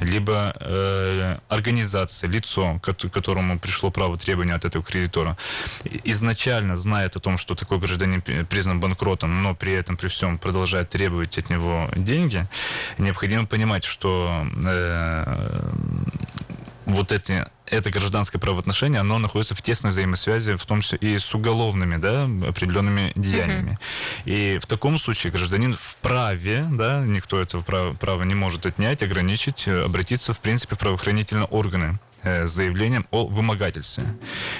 либо 0.00 1.40
организация, 1.48 2.30
лицо, 2.30 2.80
которому 3.12 3.58
пришло 3.58 3.90
право 3.90 4.16
требования 4.16 4.54
от 4.54 4.64
этого 4.64 4.82
кредитора, 4.82 5.36
изначально 6.04 6.29
знает 6.76 7.16
о 7.16 7.20
том, 7.20 7.36
что 7.36 7.54
такой 7.54 7.78
гражданин 7.78 8.22
признан 8.46 8.80
банкротом, 8.80 9.42
но 9.42 9.54
при 9.54 9.72
этом, 9.72 9.96
при 9.96 10.08
всем 10.08 10.38
продолжает 10.38 10.90
требовать 10.90 11.38
от 11.38 11.50
него 11.50 11.88
деньги, 11.96 12.46
необходимо 12.98 13.46
понимать, 13.46 13.84
что 13.84 14.46
э, 14.64 15.70
вот 16.86 17.12
эти 17.12 17.44
это 17.66 17.90
гражданское 17.90 18.38
правоотношение, 18.38 19.00
оно 19.00 19.18
находится 19.18 19.54
в 19.54 19.62
тесной 19.62 19.92
взаимосвязи, 19.92 20.56
в 20.56 20.66
том 20.66 20.80
числе 20.80 20.98
и 20.98 21.18
с 21.18 21.34
уголовными, 21.34 21.96
да, 21.96 22.24
определенными 22.24 23.12
деяниями. 23.14 23.78
Uh-huh. 24.24 24.56
И 24.56 24.58
в 24.58 24.66
таком 24.66 24.98
случае 24.98 25.32
гражданин 25.32 25.74
вправе, 25.74 26.66
да, 26.72 27.00
никто 27.04 27.40
этого 27.40 27.62
права, 27.62 27.94
права 27.94 28.24
не 28.24 28.34
может 28.34 28.66
отнять, 28.66 29.02
ограничить, 29.02 29.68
обратиться, 29.68 30.34
в 30.34 30.40
принципе, 30.40 30.74
в 30.74 30.78
правоохранительные 30.78 31.46
органы 31.46 31.98
Э, 32.09 32.09
с 32.22 32.50
заявлением 32.50 33.06
о 33.10 33.26
вымогательстве. 33.26 34.04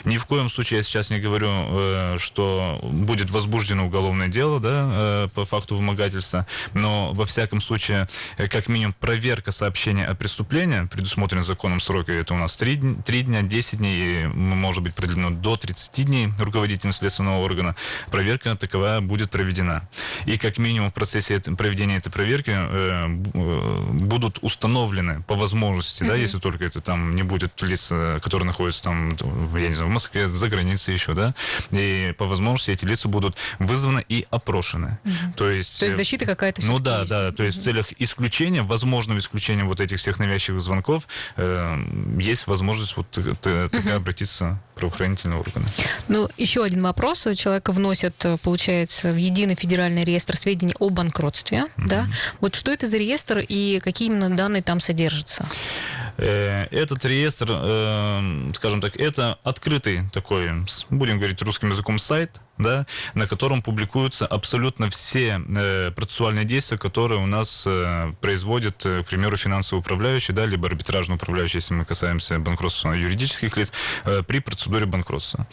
Ни 0.04 0.16
в 0.16 0.26
коем 0.26 0.48
случае 0.48 0.78
я 0.78 0.82
сейчас 0.82 1.10
не 1.10 1.18
говорю, 1.18 1.48
э, 1.50 2.16
что 2.18 2.78
будет 2.82 3.30
возбуждено 3.30 3.86
уголовное 3.86 4.28
дело 4.28 4.60
да, 4.60 4.90
э, 4.92 5.28
по 5.34 5.44
факту 5.44 5.76
вымогательства, 5.76 6.46
но 6.74 7.12
во 7.12 7.26
всяком 7.26 7.60
случае, 7.60 8.08
как 8.36 8.68
минимум, 8.68 8.94
проверка 8.98 9.52
сообщения 9.52 10.06
о 10.06 10.14
преступлении, 10.14 10.86
предусмотрен 10.86 11.44
законом 11.44 11.80
срока, 11.80 12.12
это 12.12 12.34
у 12.34 12.36
нас 12.36 12.56
3, 12.56 12.96
3 13.04 13.22
дня, 13.22 13.42
10 13.42 13.78
дней, 13.78 14.26
может 14.26 14.82
быть 14.82 14.94
продлено 14.94 15.30
до 15.30 15.56
30 15.56 16.04
дней 16.06 16.28
руководителем 16.38 16.92
следственного 16.92 17.42
органа, 17.42 17.76
проверка 18.10 18.56
таковая 18.56 19.00
будет 19.00 19.30
проведена. 19.30 19.88
И 20.26 20.38
как 20.38 20.58
минимум 20.58 20.90
в 20.90 20.94
процессе 20.94 21.38
проведения 21.40 21.96
этой 21.96 22.10
проверки 22.10 22.56
будут 23.92 24.38
установлены 24.42 25.22
по 25.22 25.34
возможности, 25.34 26.02
mm-hmm. 26.02 26.08
да, 26.08 26.14
если 26.16 26.38
только 26.38 26.64
это 26.64 26.80
там 26.80 27.14
не 27.14 27.22
будет 27.22 27.49
лиц, 27.60 27.88
которые 28.22 28.46
находятся 28.46 28.84
там, 28.84 29.16
я 29.54 29.68
не 29.68 29.74
знаю, 29.74 29.90
в 29.90 29.92
Москве, 29.92 30.28
за 30.28 30.48
границей 30.48 30.94
еще, 30.94 31.14
да, 31.14 31.34
и 31.70 32.14
по 32.18 32.26
возможности 32.26 32.70
эти 32.70 32.84
лица 32.84 33.08
будут 33.08 33.36
вызваны 33.58 34.04
и 34.08 34.26
опрошены. 34.30 34.98
Угу. 35.04 35.34
То 35.36 35.50
есть... 35.50 35.78
То 35.78 35.86
есть 35.86 35.94
э, 35.94 35.96
защита 35.96 36.26
какая-то 36.26 36.64
Ну 36.66 36.78
да, 36.78 37.00
есть. 37.00 37.10
да, 37.10 37.32
то 37.32 37.42
есть 37.42 37.58
в 37.58 37.62
целях 37.62 37.86
исключения, 37.98 38.62
возможного 38.62 39.18
исключения 39.18 39.64
вот 39.64 39.80
этих 39.80 39.98
всех 39.98 40.18
навязчивых 40.18 40.60
звонков, 40.60 41.06
э, 41.36 41.84
есть 42.18 42.46
возможность 42.46 42.96
вот 42.96 43.10
такая 43.10 43.66
угу. 43.66 43.92
обратиться 43.92 44.60
в 44.74 44.80
правоохранительные 44.80 45.38
органы. 45.38 45.66
Ну, 46.08 46.28
еще 46.36 46.64
один 46.64 46.82
вопрос. 46.82 47.26
Человека 47.36 47.72
вносят, 47.72 48.14
получается, 48.42 49.12
в 49.12 49.16
единый 49.16 49.54
федеральный 49.54 50.04
реестр 50.04 50.36
сведений 50.36 50.74
о 50.78 50.90
банкротстве, 50.90 51.64
угу. 51.76 51.88
да? 51.88 52.06
Вот 52.40 52.54
что 52.54 52.72
это 52.72 52.86
за 52.86 52.96
реестр 52.96 53.38
и 53.40 53.80
какие 53.80 54.08
именно 54.08 54.30
данные 54.30 54.62
там 54.62 54.80
содержатся? 54.80 55.48
Э, 56.20 56.66
этот 56.70 57.02
реестр, 57.06 57.46
э, 57.50 58.50
скажем 58.54 58.82
так, 58.82 58.96
это 58.96 59.38
открытый 59.42 60.02
такой, 60.12 60.50
будем 60.90 61.16
говорить 61.16 61.40
русским 61.40 61.70
языком, 61.70 61.98
сайт, 61.98 62.42
да, 62.58 62.86
на 63.14 63.26
котором 63.26 63.62
публикуются 63.62 64.26
абсолютно 64.26 64.90
все 64.90 65.40
э, 65.56 65.92
процессуальные 65.92 66.44
действия, 66.44 66.76
которые 66.76 67.22
у 67.22 67.26
нас 67.26 67.64
э, 67.66 68.12
производит, 68.20 68.82
к 68.82 69.04
примеру, 69.08 69.38
финансовый 69.38 69.80
управляющий, 69.80 70.34
да, 70.34 70.44
либо 70.44 70.68
арбитражный 70.68 71.16
управляющий, 71.16 71.56
если 71.56 71.72
мы 71.72 71.86
касаемся 71.86 72.38
банкротства 72.38 72.92
юридических 72.92 73.56
лиц, 73.56 73.72
при 74.26 74.40
процедуре 74.40 74.84
банкротства. 74.84 75.46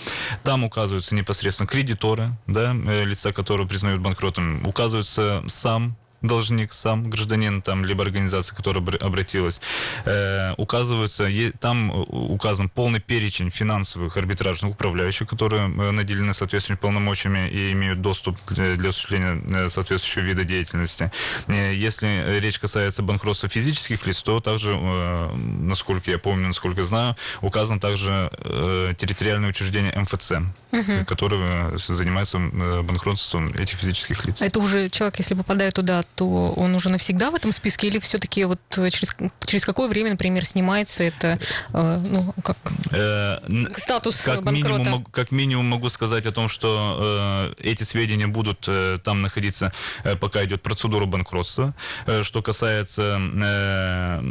Там 0.43 0.65
указываются 0.65 1.15
непосредственно 1.15 1.67
кредиторы, 1.67 2.31
да, 2.45 2.73
лица, 2.73 3.31
которые 3.31 3.67
признают 3.67 4.01
банкротом, 4.01 4.67
указывается 4.67 5.43
сам 5.47 5.95
должник 6.21 6.73
сам, 6.73 7.09
гражданин 7.09 7.61
там, 7.61 7.85
либо 7.85 8.03
организация, 8.03 8.55
которая 8.55 8.83
обратилась, 8.83 9.61
э, 10.05 10.53
указывается, 10.57 11.29
там 11.59 11.91
указан 12.07 12.69
полный 12.69 12.99
перечень 12.99 13.51
финансовых 13.51 14.17
арбитражных 14.17 14.73
управляющих, 14.73 15.27
которые 15.27 15.63
э, 15.63 15.91
наделены 15.91 16.33
соответствующими 16.33 16.81
полномочиями 16.81 17.49
и 17.49 17.71
имеют 17.73 18.01
доступ 18.01 18.37
для 18.47 18.89
осуществления 18.89 19.41
э, 19.49 19.69
соответствующего 19.69 20.23
вида 20.23 20.43
деятельности. 20.43 21.11
Э, 21.47 21.73
если 21.73 22.39
речь 22.39 22.59
касается 22.59 23.03
банкротства 23.03 23.49
физических 23.49 24.05
лиц, 24.07 24.21
то 24.23 24.39
также, 24.39 24.73
э, 24.73 25.35
насколько 25.35 26.09
я 26.09 26.17
помню, 26.17 26.47
насколько 26.47 26.83
знаю, 26.83 27.15
указан 27.41 27.79
также 27.79 28.29
э, 28.31 28.93
территориальное 28.97 29.49
учреждение 29.49 29.93
МФЦ, 29.95 30.31
угу. 30.71 31.05
которое 31.05 31.77
занимается 31.77 32.39
банкротством 32.39 33.47
этих 33.47 33.77
физических 33.77 34.25
лиц. 34.25 34.41
Это 34.41 34.59
уже 34.59 34.89
человек, 34.89 35.19
если 35.19 35.35
попадает 35.35 35.75
туда, 35.75 36.03
то 36.15 36.51
он 36.51 36.75
уже 36.75 36.89
навсегда 36.89 37.29
в 37.29 37.35
этом 37.35 37.51
списке 37.51 37.87
или 37.87 37.99
все-таки 37.99 38.43
вот 38.45 38.59
через, 38.71 39.15
через 39.45 39.65
какое 39.65 39.87
время, 39.87 40.11
например, 40.11 40.45
снимается 40.45 41.03
это, 41.03 41.39
э, 41.73 41.99
ну, 42.09 42.33
как 42.43 42.57
э, 42.91 43.37
статус 43.77 44.21
как 44.21 44.43
банкрота? 44.43 44.79
Минимум, 44.79 45.05
как 45.05 45.31
минимум 45.31 45.65
могу 45.65 45.89
сказать 45.89 46.25
о 46.25 46.31
том, 46.31 46.47
что 46.47 47.53
э, 47.59 47.69
эти 47.69 47.83
сведения 47.83 48.27
будут 48.27 48.65
э, 48.67 48.99
там 49.03 49.21
находиться, 49.21 49.71
э, 50.03 50.15
пока 50.15 50.43
идет 50.45 50.61
процедура 50.61 51.05
банкротства. 51.05 51.73
Э, 52.05 52.21
что 52.23 52.41
касается 52.41 53.19
э, 53.19 54.23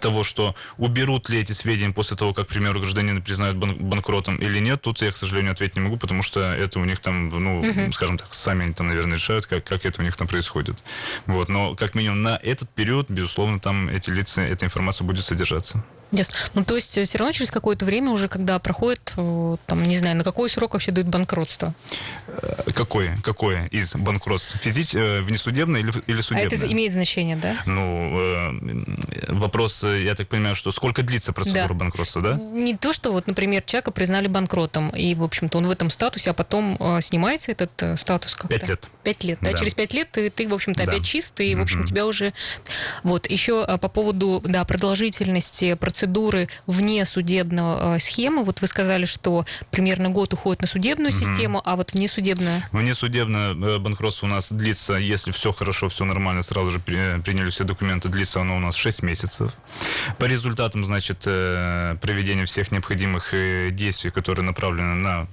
того, 0.00 0.22
что 0.24 0.54
уберут 0.78 1.28
ли 1.28 1.40
эти 1.40 1.52
сведения 1.52 1.92
после 1.92 2.16
того, 2.16 2.32
как, 2.32 2.46
к 2.46 2.50
примеру, 2.50 2.80
гражданина 2.80 3.20
признают 3.20 3.56
бан- 3.56 3.76
банкротом 3.76 4.36
или 4.36 4.60
нет, 4.60 4.80
тут 4.82 5.02
я, 5.02 5.10
к 5.10 5.16
сожалению, 5.16 5.52
ответить 5.52 5.76
не 5.76 5.82
могу, 5.82 5.96
потому 5.96 6.22
что 6.22 6.40
это 6.40 6.78
у 6.80 6.84
них 6.84 7.00
там, 7.00 7.28
ну, 7.28 7.60
угу. 7.60 7.92
скажем 7.92 8.18
так, 8.18 8.32
сами 8.32 8.64
они 8.64 8.72
там, 8.72 8.88
наверное, 8.88 9.16
решают, 9.16 9.46
как, 9.46 9.64
как 9.64 9.84
это 9.84 10.00
у 10.00 10.04
них 10.04 10.16
там 10.16 10.28
происходит 10.28 10.59
будет. 10.60 10.76
Вот, 11.26 11.48
но 11.48 11.74
как 11.74 11.94
минимум 11.94 12.22
на 12.22 12.38
этот 12.42 12.68
период, 12.68 13.10
безусловно, 13.10 13.60
там 13.60 13.88
эти 13.88 14.10
лица, 14.10 14.42
эта 14.42 14.66
информация 14.66 15.06
будет 15.06 15.24
содержаться. 15.24 15.82
Yes. 16.12 16.30
Ну, 16.54 16.64
то 16.64 16.74
есть 16.74 16.98
э, 16.98 17.04
все 17.04 17.18
равно 17.18 17.32
через 17.32 17.50
какое-то 17.50 17.84
время 17.84 18.10
уже, 18.10 18.28
когда 18.28 18.58
проходит, 18.58 19.12
э, 19.16 19.56
там, 19.66 19.84
не 19.84 19.96
знаю, 19.96 20.16
на 20.16 20.24
какой 20.24 20.50
срок 20.50 20.72
вообще 20.72 20.90
дают 20.90 21.08
банкротство? 21.08 21.72
Э, 22.26 22.72
какое? 22.74 23.16
Какое 23.22 23.66
из 23.66 23.94
банкротств? 23.94 24.58
Физич... 24.60 24.92
Внесудебное 24.92 25.80
или, 25.80 25.92
или 26.06 26.20
судебное? 26.20 26.50
А 26.50 26.54
это 26.54 26.72
имеет 26.72 26.92
значение, 26.92 27.36
да? 27.36 27.56
Ну, 27.64 28.58
вопрос, 29.28 29.84
я 29.84 30.14
так 30.14 30.28
понимаю, 30.28 30.54
что 30.54 30.72
сколько 30.72 31.02
длится 31.02 31.32
процедура 31.32 31.68
да. 31.68 31.74
банкротства, 31.74 32.22
да? 32.22 32.34
Не 32.34 32.76
то, 32.76 32.92
что 32.92 33.12
вот, 33.12 33.26
например, 33.26 33.62
человека 33.62 33.92
признали 33.92 34.26
банкротом, 34.26 34.90
и, 34.90 35.14
в 35.14 35.22
общем-то, 35.22 35.58
он 35.58 35.66
в 35.66 35.70
этом 35.70 35.90
статусе, 35.90 36.30
а 36.30 36.34
потом 36.34 36.76
снимается 37.00 37.52
этот 37.52 38.00
статус 38.00 38.34
как-то? 38.34 38.58
Пять 38.58 38.68
лет. 38.68 38.88
Пять 39.04 39.24
лет, 39.24 39.38
да? 39.40 39.52
да? 39.52 39.58
Через 39.58 39.74
пять 39.74 39.94
лет 39.94 40.10
ты, 40.10 40.30
ты 40.30 40.48
в 40.50 40.54
общем-то, 40.54 40.84
да. 40.84 40.92
опять 40.92 41.04
чист, 41.04 41.40
и, 41.40 41.54
в 41.54 41.60
общем, 41.60 41.82
mm-hmm. 41.82 41.86
тебя 41.86 42.06
уже... 42.06 42.32
Вот, 43.02 43.30
еще 43.30 43.66
по 43.78 43.88
поводу, 43.88 44.42
да, 44.44 44.64
продолжительности 44.64 45.74
процедуры 45.74 46.48
вне 46.66 47.04
судебного 47.04 47.96
э, 47.96 48.00
схемы? 48.00 48.44
Вот 48.44 48.60
вы 48.60 48.66
сказали, 48.66 49.04
что 49.04 49.44
примерно 49.70 50.10
год 50.10 50.32
уходит 50.32 50.62
на 50.62 50.68
судебную 50.68 51.12
угу. 51.12 51.18
систему, 51.24 51.62
а 51.64 51.76
вот 51.76 51.92
внесудебная? 51.92 52.68
Внесудебное 52.72 53.54
э, 53.54 53.78
банкротство 53.78 54.26
у 54.26 54.28
нас 54.28 54.52
длится, 54.52 54.94
если 54.94 55.32
все 55.32 55.52
хорошо, 55.52 55.88
все 55.88 56.04
нормально, 56.04 56.42
сразу 56.42 56.70
же 56.70 56.80
приняли 56.80 57.50
все 57.50 57.64
документы, 57.64 58.08
длится 58.08 58.40
оно 58.40 58.56
у 58.56 58.60
нас 58.60 58.76
6 58.76 59.02
месяцев. 59.02 59.52
По 60.18 60.24
результатам, 60.24 60.84
значит, 60.84 61.24
э, 61.26 61.96
проведения 62.00 62.44
всех 62.44 62.70
необходимых 62.72 63.34
действий, 63.74 64.10
которые 64.10 64.44
направлены 64.44 64.94
на 64.94 65.28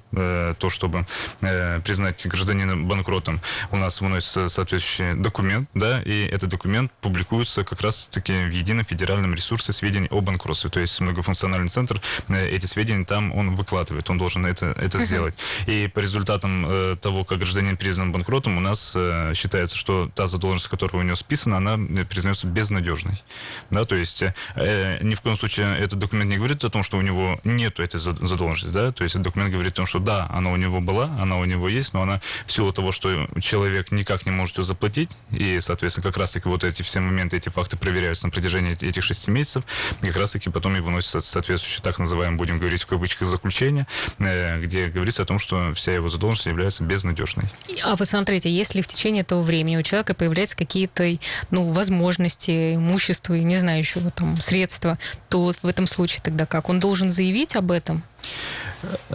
то, 0.60 0.69
чтобы 0.69 1.06
признать 1.39 2.25
гражданина 2.27 2.75
банкротом, 2.77 3.41
у 3.71 3.77
нас 3.77 4.01
выносится 4.01 4.49
соответствующий 4.49 5.07
документ, 5.15 5.70
да, 5.74 6.02
и 6.02 6.26
этот 6.26 6.50
документ 6.50 6.91
публикуется 7.02 7.63
как 7.63 7.82
раз-таки 7.82 8.34
в 8.34 8.52
едином 8.52 8.86
федеральном 8.86 9.34
ресурсе 9.34 9.74
сведений 9.74 10.08
о 10.12 10.22
банкротстве. 10.22 10.70
То 10.70 10.80
есть 10.80 11.00
многофункциональный 11.00 11.70
центр, 11.70 12.02
э, 12.28 12.50
эти 12.50 12.65
сведения 12.65 13.06
там 13.06 13.32
он 13.34 13.56
выкладывает, 13.56 14.10
он 14.10 14.17
должен 14.17 14.46
это, 14.46 14.67
это 14.78 15.04
сделать. 15.04 15.36
И 15.67 15.88
по 15.88 16.00
результатам 16.00 16.65
э, 16.67 16.96
того, 17.02 17.24
как 17.24 17.39
гражданин 17.39 17.78
признан 17.78 18.12
банкротом, 18.12 18.58
у 18.58 18.60
нас 18.60 18.93
э, 18.96 19.34
считается, 19.36 19.76
что 19.76 20.10
та 20.13 20.28
задолженность, 20.28 20.67
которая 20.67 21.02
у 21.02 21.06
него 21.06 21.15
списана, 21.15 21.58
она 21.58 21.78
признается 22.06 22.48
безнадежной. 22.48 23.22
Да, 23.70 23.86
то 23.86 23.96
есть 23.96 24.22
ни 24.22 25.13
в 25.13 25.22
коем 25.22 25.38
случае 25.38 25.78
этот 25.78 26.00
документ 26.00 26.30
не 26.30 26.38
говорит 26.38 26.63
о 26.63 26.70
том, 26.70 26.84
что 26.84 26.98
у 26.98 27.02
него 27.02 27.39
нету 27.43 27.84
этой 27.84 28.00
задолженности, 28.00 28.67
да, 28.67 28.91
то 28.91 29.04
есть 29.04 29.15
этот 29.15 29.26
документ 29.26 29.52
говорит 29.52 29.74
о 29.74 29.76
том, 29.76 29.86
что 29.86 30.00
да, 30.00 30.28
она 30.30 30.52
у 30.52 30.56
него 30.56 30.82
была, 30.82 31.06
она 31.20 31.38
у 31.38 31.46
него 31.46 31.70
есть, 31.70 31.93
но 31.93 32.02
она 32.02 32.22
в 32.46 32.52
силу 32.52 32.72
того, 32.72 32.91
что 32.91 33.28
человек 33.41 33.91
никак 33.91 34.26
не 34.26 34.32
может 34.32 34.58
ее 34.58 34.63
заплатить, 34.63 34.96
и, 35.31 35.60
соответственно, 35.60 36.03
как 36.03 36.17
раз-таки 36.17 36.47
вот 36.47 36.63
эти 36.63 36.81
все 36.81 36.99
моменты, 36.99 37.38
эти 37.38 37.49
факты 37.49 37.77
проверяются 37.77 38.25
на 38.25 38.31
протяжении 38.31 38.71
этих 38.71 39.03
шести 39.03 39.31
месяцев, 39.31 39.63
как 40.01 40.15
раз-таки 40.15 40.49
потом 40.49 40.77
и 40.77 40.79
выносится 40.79 41.21
соответствующее, 41.21 41.83
так 41.83 41.99
называемое, 41.99 42.38
будем 42.38 42.60
говорить 42.60 42.83
в 42.83 42.88
кавычках, 42.88 43.27
заключение, 43.27 43.88
э, 44.19 44.60
где 44.62 44.88
говорится 44.88 45.23
о 45.23 45.25
том, 45.25 45.39
что 45.39 45.73
вся 45.73 45.93
его 45.93 46.10
задолженность 46.10 46.47
является 46.47 46.83
безнадежной. 46.83 47.45
А 47.83 47.95
вы 47.95 48.05
смотрите, 48.05 48.49
если 48.49 48.81
в 48.81 48.88
течение 48.88 49.21
этого 49.21 49.41
времени 49.41 49.77
у 49.77 49.81
человека 49.81 50.13
появляются 50.13 50.55
какие-то 50.55 51.17
ну, 51.51 51.71
возможности, 51.71 52.75
имущество, 52.75 53.33
не 53.33 53.57
знаю, 53.57 53.79
еще 53.79 53.99
там 54.12 54.38
средства, 54.38 54.97
то 55.29 55.51
в 55.62 55.65
этом 55.67 55.88
случае 55.88 56.21
тогда 56.23 56.45
как? 56.45 56.69
Он 56.69 56.79
должен 56.79 57.12
заявить 57.12 57.55
об 57.55 57.71
этом? 57.71 58.03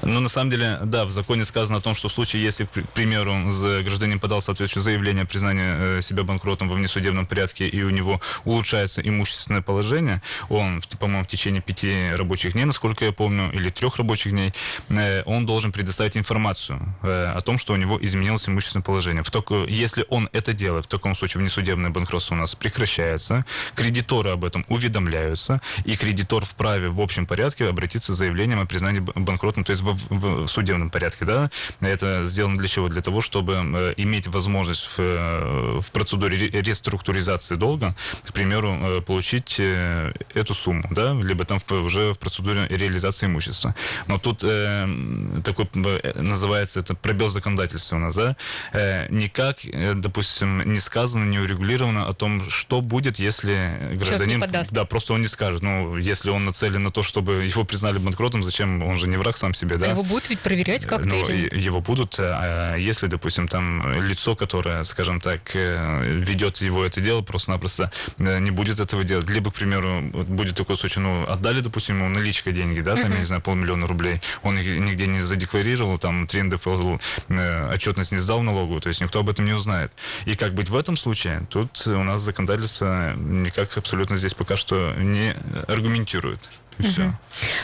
Ну, 0.02 0.20
на 0.20 0.28
самом 0.28 0.50
деле, 0.50 0.80
да, 0.84 1.04
в 1.04 1.12
законе 1.12 1.44
сказано 1.44 1.78
о 1.78 1.80
том, 1.80 1.94
что 1.94 2.08
в 2.08 2.12
случае, 2.12 2.42
если, 2.42 2.64
к 2.64 2.88
примеру, 2.94 3.34
гражданин 3.84 4.18
подал 4.18 4.40
соответствующее 4.40 4.82
заявление 4.82 5.22
о 5.22 5.26
признании 5.26 5.98
э, 5.98 6.00
себя 6.00 6.24
банкротом 6.24 6.68
во 6.68 6.74
внесудебном 6.74 7.26
порядке, 7.26 7.68
и 7.68 7.82
у 7.82 7.90
него 7.90 8.20
улучшается 8.44 9.00
имущественное 9.00 9.62
положение, 9.62 10.20
он, 10.48 10.82
по-моему, 10.98 11.24
в 11.24 11.28
течение 11.28 11.62
пяти 11.62 12.10
рабочих 12.14 12.54
дней, 12.54 12.64
насколько 12.64 13.04
я 13.04 13.12
помню, 13.12 13.52
или 13.52 13.68
трех 13.68 13.96
рабочих 13.96 14.32
дней, 14.32 14.52
э, 14.88 15.22
он 15.24 15.46
должен 15.46 15.72
предоставить 15.72 16.16
информацию 16.16 16.80
э, 17.02 17.32
о 17.36 17.40
том, 17.40 17.58
что 17.58 17.72
у 17.72 17.76
него 17.76 17.98
изменилось 18.02 18.48
имущественное 18.48 18.82
положение. 18.82 19.22
В 19.22 19.30
только, 19.30 19.64
если 19.68 20.04
он 20.08 20.28
это 20.32 20.52
делает, 20.52 20.86
в 20.86 20.88
таком 20.88 21.14
случае 21.14 21.40
внесудебное 21.40 21.90
банкротство 21.90 22.34
у 22.34 22.38
нас 22.38 22.54
прекращается, 22.54 23.44
кредиторы 23.74 24.30
об 24.30 24.44
этом 24.44 24.64
уведомляются, 24.68 25.60
и 25.84 25.96
кредитор 25.96 26.44
вправе 26.44 26.88
в 26.88 27.00
общем 27.00 27.26
порядке 27.26 27.68
обратиться 27.68 28.14
с 28.14 28.18
заявлением 28.18 28.60
о 28.60 28.66
признании 28.66 28.91
банкротом, 29.00 29.64
то 29.64 29.72
есть 29.72 29.82
в, 29.82 29.96
в 30.10 30.46
судебном 30.46 30.90
порядке, 30.90 31.24
да, 31.24 31.50
это 31.80 32.24
сделано 32.24 32.58
для 32.58 32.68
чего? 32.68 32.88
Для 32.88 33.02
того, 33.02 33.20
чтобы 33.20 33.54
э, 33.54 33.94
иметь 33.96 34.26
возможность 34.26 34.84
в, 34.84 34.98
э, 34.98 35.80
в 35.80 35.90
процедуре 35.90 36.48
реструктуризации 36.48 37.56
долга, 37.56 37.94
к 38.24 38.32
примеру, 38.32 38.78
э, 38.80 39.00
получить 39.00 39.58
эту 39.58 40.54
сумму, 40.54 40.84
да, 40.90 41.14
либо 41.14 41.44
там 41.44 41.58
уже 41.70 42.12
в 42.12 42.18
процедуре 42.18 42.66
реализации 42.68 43.26
имущества. 43.26 43.74
Но 44.06 44.18
тут 44.18 44.40
э, 44.42 44.88
такой 45.44 45.68
называется 46.14 46.80
это 46.80 46.94
пробел 46.94 47.28
законодательства 47.28 47.96
у 47.96 47.98
нас, 48.00 48.14
да, 48.14 48.36
э, 48.72 49.06
никак, 49.10 49.58
допустим, 49.94 50.72
не 50.72 50.80
сказано, 50.80 51.24
не 51.24 51.38
урегулировано 51.38 52.08
о 52.08 52.12
том, 52.12 52.42
что 52.48 52.80
будет, 52.80 53.18
если 53.18 53.92
гражданин, 53.94 54.42
да, 54.70 54.84
просто 54.84 55.14
он 55.14 55.22
не 55.22 55.28
скажет, 55.28 55.62
ну, 55.62 55.96
если 55.96 56.30
он 56.30 56.44
нацелен 56.44 56.82
на 56.82 56.90
то, 56.90 57.02
чтобы 57.02 57.44
его 57.44 57.64
признали 57.64 57.98
банкротом, 57.98 58.42
зачем 58.42 58.81
он 58.86 58.96
же 58.96 59.08
не 59.08 59.16
враг 59.16 59.36
сам 59.36 59.54
себе, 59.54 59.76
да? 59.76 59.86
А 59.86 59.90
его 59.90 60.02
будут 60.02 60.30
ведь 60.30 60.40
проверять 60.40 60.86
как-то? 60.86 61.08
Ну, 61.08 61.28
или... 61.28 61.58
его 61.58 61.80
будут, 61.80 62.16
а 62.18 62.76
если, 62.76 63.06
допустим, 63.06 63.48
там 63.48 64.02
лицо, 64.02 64.36
которое, 64.36 64.84
скажем 64.84 65.20
так, 65.20 65.54
э, 65.54 66.20
ведет 66.20 66.58
его 66.58 66.84
это 66.84 67.00
дело, 67.00 67.22
просто-напросто 67.22 67.90
э, 68.18 68.38
не 68.38 68.50
будет 68.50 68.80
этого 68.80 69.04
делать. 69.04 69.28
Либо, 69.28 69.50
к 69.50 69.54
примеру, 69.54 70.02
будет 70.02 70.56
такой 70.56 70.76
случай, 70.76 71.00
ну, 71.00 71.24
отдали, 71.28 71.60
допустим, 71.60 71.98
ему 71.98 72.08
наличка 72.08 72.52
деньги, 72.52 72.80
да, 72.80 72.96
там, 72.96 73.10
uh-huh. 73.10 73.14
я 73.14 73.18
не 73.18 73.24
знаю, 73.24 73.42
полмиллиона 73.42 73.86
рублей, 73.86 74.20
он 74.42 74.58
их 74.58 74.80
нигде 74.80 75.06
не 75.06 75.20
задекларировал, 75.20 75.98
там, 75.98 76.26
3 76.26 76.42
НДФЛ 76.42 76.96
э, 77.28 77.72
отчетность 77.74 78.12
не 78.12 78.18
сдал 78.18 78.40
в 78.40 78.44
налоговую, 78.44 78.80
то 78.80 78.88
есть 78.88 79.00
никто 79.00 79.20
об 79.20 79.28
этом 79.28 79.44
не 79.44 79.52
узнает. 79.52 79.92
И 80.24 80.34
как 80.34 80.54
быть 80.54 80.68
в 80.68 80.76
этом 80.76 80.96
случае? 80.96 81.46
Тут 81.50 81.86
у 81.86 82.02
нас 82.02 82.20
законодательство 82.20 83.14
никак 83.16 83.76
абсолютно 83.76 84.16
здесь 84.16 84.34
пока 84.34 84.56
что 84.56 84.94
не 84.98 85.34
аргументирует. 85.68 86.50
И 86.82 86.90
все. 86.90 87.12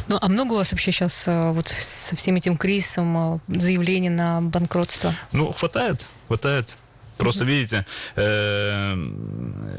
Ну, 0.08 0.18
а 0.20 0.28
много 0.28 0.54
у 0.54 0.56
вас 0.56 0.72
вообще 0.72 0.92
сейчас 0.92 1.26
э, 1.26 1.50
вот 1.52 1.66
со 1.66 2.16
всем 2.16 2.36
этим 2.36 2.56
кризисом 2.56 3.40
э, 3.48 3.58
заявлений 3.58 4.10
на 4.10 4.40
банкротство? 4.40 5.14
Ну, 5.32 5.52
хватает, 5.52 6.06
хватает. 6.26 6.76
Просто 7.18 7.44
видите, 7.44 7.84
э, 8.16 8.94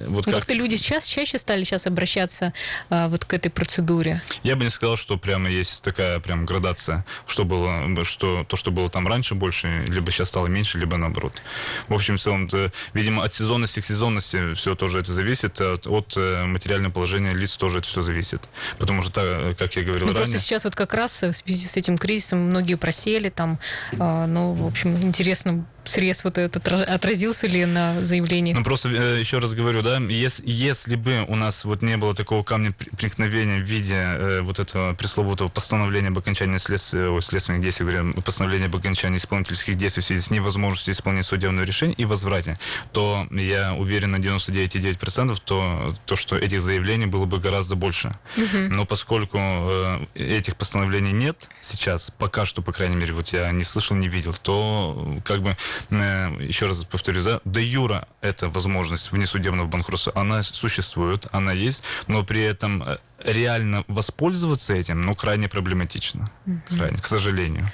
вот 0.07 0.27
ну, 0.27 0.33
как... 0.33 0.45
то 0.45 0.53
люди 0.53 0.75
сейчас 0.75 1.05
чаще 1.05 1.37
стали 1.37 1.63
сейчас 1.63 1.87
обращаться 1.87 2.53
э, 2.89 3.07
вот 3.07 3.25
к 3.25 3.33
этой 3.33 3.49
процедуре. 3.49 4.21
Я 4.43 4.55
бы 4.55 4.65
не 4.65 4.69
сказал, 4.69 4.97
что 4.97 5.17
прямо 5.17 5.49
есть 5.49 5.81
такая 5.81 6.19
прям 6.19 6.45
градация, 6.45 7.05
что 7.27 7.45
было, 7.45 8.03
что 8.03 8.43
то, 8.47 8.57
что 8.57 8.71
было 8.71 8.89
там 8.89 9.07
раньше 9.07 9.35
больше, 9.35 9.85
либо 9.87 10.11
сейчас 10.11 10.29
стало 10.29 10.47
меньше, 10.47 10.77
либо 10.77 10.97
наоборот. 10.97 11.33
В 11.87 11.93
общем, 11.93 12.17
в 12.17 12.21
целом, 12.21 12.49
видимо, 12.93 13.23
от 13.23 13.33
сезонности 13.33 13.79
к 13.79 13.85
сезонности 13.85 14.53
все 14.53 14.75
тоже 14.75 14.99
это 14.99 15.13
зависит, 15.13 15.61
от, 15.61 15.87
от 15.87 16.13
э, 16.17 16.43
материального 16.43 16.91
положения 16.91 17.33
лиц 17.33 17.55
тоже 17.55 17.79
это 17.79 17.87
все 17.87 18.01
зависит, 18.01 18.49
потому 18.77 19.01
что, 19.01 19.55
как 19.57 19.75
я 19.75 19.83
говорил 19.83 20.07
ну, 20.07 20.13
ранее. 20.13 20.25
Просто 20.25 20.39
сейчас 20.39 20.65
вот 20.65 20.75
как 20.75 20.93
раз 20.93 21.21
в 21.23 21.33
связи 21.33 21.67
с 21.67 21.77
этим 21.77 21.97
кризисом 21.97 22.39
многие 22.39 22.75
просели 22.75 23.29
там, 23.29 23.59
э, 23.93 24.25
ну, 24.27 24.53
в 24.53 24.67
общем, 24.67 25.01
интересно 25.01 25.65
срез 25.89 26.23
вот 26.23 26.37
этот 26.37 26.67
отразился 26.67 27.47
ли 27.47 27.65
на 27.65 28.01
заявлении? 28.01 28.53
Ну, 28.53 28.63
просто 28.63 28.89
э, 28.89 29.19
еще 29.19 29.39
раз 29.39 29.53
говорю, 29.53 29.81
да, 29.81 29.97
если, 29.97 30.43
если 30.45 30.95
бы 30.95 31.25
у 31.27 31.35
нас 31.35 31.65
вот 31.65 31.81
не 31.81 31.97
было 31.97 32.13
такого 32.13 32.43
камня 32.43 32.73
преткновения 32.97 33.57
в 33.57 33.67
виде 33.67 33.95
э, 33.95 34.41
вот 34.41 34.59
этого 34.59 34.93
пресловутого 34.93 35.49
постановления 35.49 36.09
об 36.09 36.17
окончании 36.17 36.57
следствия, 36.57 37.09
о, 37.09 37.19
следственных 37.21 37.61
действий, 37.61 37.85
говоря, 37.85 38.13
постановления 38.23 38.65
об 38.65 38.75
окончании 38.75 39.17
исполнительских 39.17 39.75
действий 39.75 40.01
в 40.01 40.05
связи 40.05 40.21
с 40.21 40.29
невозможностью 40.29 40.93
исполнить 40.93 41.25
судебное 41.25 41.65
решение 41.65 41.95
и 41.95 42.05
возврате, 42.05 42.57
то 42.91 43.27
я 43.31 43.73
уверен 43.73 44.11
на 44.11 44.17
99,9% 44.17 45.37
то, 45.43 45.95
то, 46.05 46.15
что 46.15 46.37
этих 46.37 46.61
заявлений 46.61 47.05
было 47.05 47.25
бы 47.25 47.39
гораздо 47.39 47.75
больше. 47.75 48.17
Угу. 48.37 48.73
Но 48.73 48.85
поскольку 48.85 49.37
э, 49.39 50.05
этих 50.15 50.55
постановлений 50.55 51.11
нет 51.11 51.49
сейчас, 51.61 52.11
пока 52.11 52.45
что, 52.45 52.61
по 52.61 52.71
крайней 52.71 52.95
мере, 52.95 53.13
вот 53.13 53.29
я 53.29 53.51
не 53.51 53.63
слышал, 53.63 53.95
не 53.95 54.07
видел, 54.07 54.33
то 54.33 55.19
как 55.23 55.41
бы 55.41 55.49
Э, 55.49 55.55
еще 55.89 56.65
раз 56.65 56.85
повторю, 56.85 57.23
да, 57.23 57.41
де 57.45 57.61
юра 57.61 58.07
эта 58.21 58.49
возможность 58.49 59.11
внесудебного 59.11 59.67
банкротства, 59.67 60.13
она 60.15 60.43
существует, 60.43 61.27
она 61.31 61.51
есть, 61.53 61.83
но 62.07 62.23
при 62.23 62.43
этом 62.43 62.83
э, 62.83 62.97
реально 63.23 63.83
воспользоваться 63.87 64.73
этим, 64.73 65.01
ну, 65.01 65.13
крайне 65.15 65.47
проблематично. 65.47 66.29
Крайне, 66.69 66.97
к 66.97 67.07
сожалению. 67.07 67.69